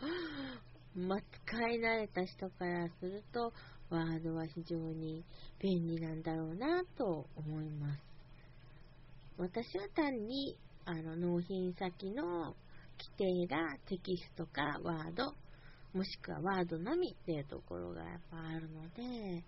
[0.96, 3.52] まあ、使い慣れた人からすると、
[3.90, 5.24] ワードは非常に
[5.60, 8.02] 便利なんだろうなと思います。
[9.38, 12.56] 私は単に、あの、納品先の
[12.98, 13.58] 規定が
[13.88, 15.34] テキストかワード
[15.96, 19.46] もしくはワードのみっていうところがやっぱあるので、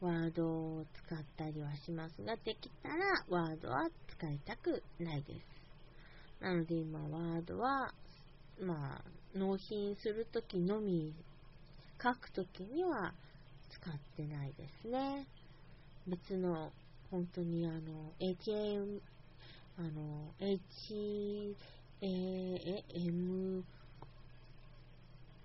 [0.00, 2.96] ワードを使ったりはしますが、できたら
[3.28, 5.40] ワードは使いたくないです。
[6.42, 7.94] なので今ワードは、
[8.60, 9.04] まあ、
[9.38, 11.14] 納品するときのみ、
[12.02, 13.14] 書くときには
[13.70, 15.24] 使ってないですね。
[16.08, 16.72] 別の、
[17.12, 19.00] 本当にあの、HM、
[19.78, 21.54] あの、HAM、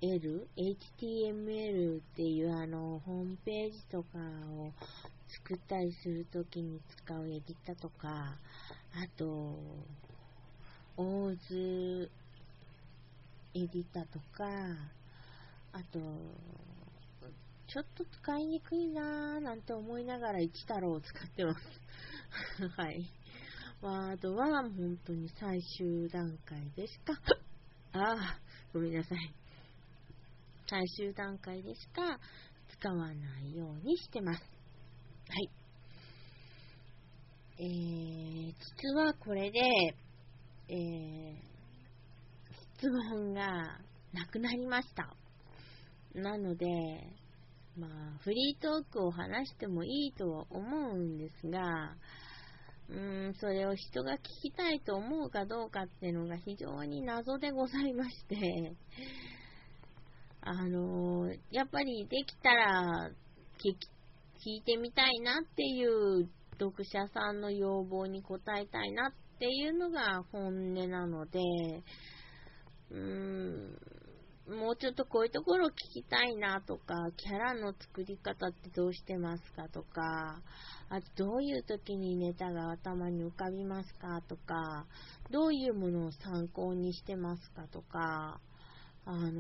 [0.02, 4.18] HTML っていうあの、ホームページとか
[4.58, 4.72] を
[5.30, 8.36] 作ったりするときに使うエディタとか、
[8.94, 9.26] あと、
[10.98, 12.10] オーズ
[13.54, 14.46] エディタとか、
[15.74, 16.00] あと、
[17.68, 21.60] ちょっと使いにくいなぁなんて思いながら一太郎を使ってます。
[22.76, 23.06] はい。
[23.82, 27.14] ワードは本当に最終段階でしか、
[27.94, 28.40] ああ、
[28.74, 29.41] ごめんなさい。
[30.72, 32.18] 最終段階でしか
[32.80, 34.40] 使わないようにしてます。
[34.40, 35.50] はい。
[37.60, 39.60] えー、実はこれで、
[40.70, 41.36] えー、
[42.80, 43.82] 質問が
[44.14, 45.14] なくなりました。
[46.16, 46.66] なので、
[47.78, 51.98] まあ、フリートークを話してもいいとは思うんですが、
[52.90, 58.38] うーん、それを人が聞きたいと思うかどうかっていうのが非常に謎でございまして、
[60.42, 63.12] あのーやっぱりできたら
[63.60, 63.70] 聞
[64.46, 66.28] いてみたいなっていう
[66.60, 71.40] 読者さんの要望に応えたいなっていうのが本音なので、
[72.92, 80.42] うーん、もうちょっとこういうところを聞きたいなとか、キャラの作り方ってどうしてますかとか、
[80.90, 84.86] あとどういう時にネタが頭に浮かびますかとか、
[85.32, 88.40] どういうものを参考にしてますかとか、
[89.06, 89.32] あの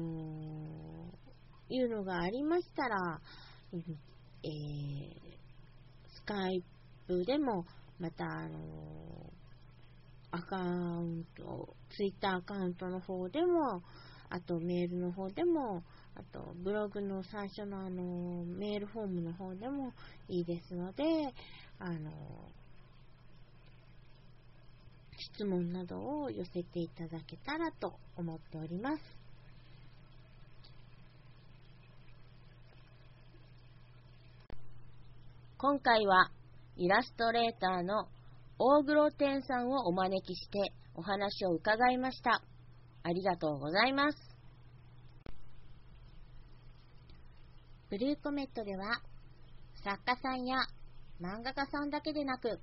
[1.69, 3.21] ーいうのがありましたら、
[3.73, 4.51] えー
[6.13, 6.63] スカイ
[7.07, 7.65] プでも、
[7.99, 9.01] また、あのー
[10.33, 13.81] アカウント、ツイッターアカウントの方でも、
[14.29, 15.83] あとメールの方でも、
[16.15, 19.91] あとブログの最初のあのメールフォームの方でも
[20.29, 21.03] いいですので、
[21.79, 22.11] あの
[25.35, 29.20] 質問などを寄せていただけたらと思っております。
[35.61, 36.31] 今回は
[36.75, 38.07] イラストレーターの
[38.57, 42.41] 大黒天さんをお招きしてお話を伺いました。
[43.03, 44.17] ありがとうございます。
[47.91, 49.03] ブルーコメットでは
[49.83, 50.57] 作家さんや
[51.21, 52.59] 漫画家さんだけでなく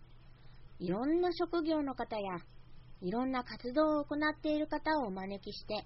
[0.81, 2.41] いろんな職業の方や
[3.01, 5.85] いろんな活動を行っている方をお招きして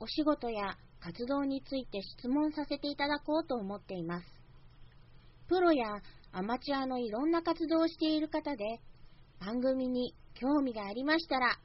[0.00, 4.26] お仕事や活動について質問させていただこうと思っています。
[5.46, 6.00] プロや
[6.36, 8.80] アマチュアのいろんな活動をしている方で
[9.38, 11.56] 番組に興味がありましたら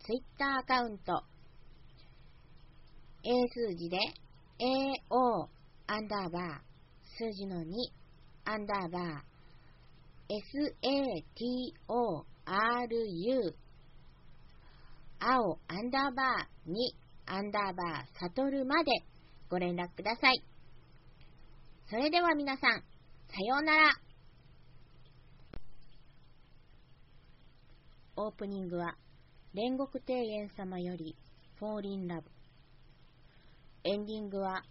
[0.00, 1.22] Twitter アカウント
[3.22, 3.30] A
[3.68, 3.98] 数字で
[4.58, 5.48] AO
[5.86, 6.42] アンダーバー
[7.18, 7.64] 数字の2
[8.46, 9.34] アンダーバー
[11.86, 12.34] SATORU
[15.20, 16.74] 青アンダーバー2
[17.26, 18.90] アンダーバーサトルまで
[19.50, 20.42] ご連絡ください。
[21.88, 24.04] それでは皆さん、さようなら。
[28.16, 28.96] オープニングは、
[29.54, 31.16] 煉獄庭園様より、
[31.58, 32.30] フォーリンラブ。
[33.82, 34.62] エンディングは、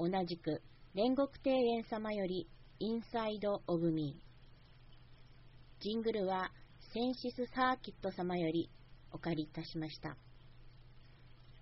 [0.00, 0.62] 同じく、
[0.96, 2.48] 煉獄庭園様より、
[2.80, 5.82] インサイド・オブ・ミー。
[5.82, 6.50] ジングルは、
[6.92, 8.68] センシス・サーキット様より、
[9.12, 10.16] お借りいたしました。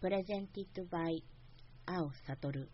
[0.00, 1.22] プレゼンティッドバイ、
[1.84, 2.68] 青悟。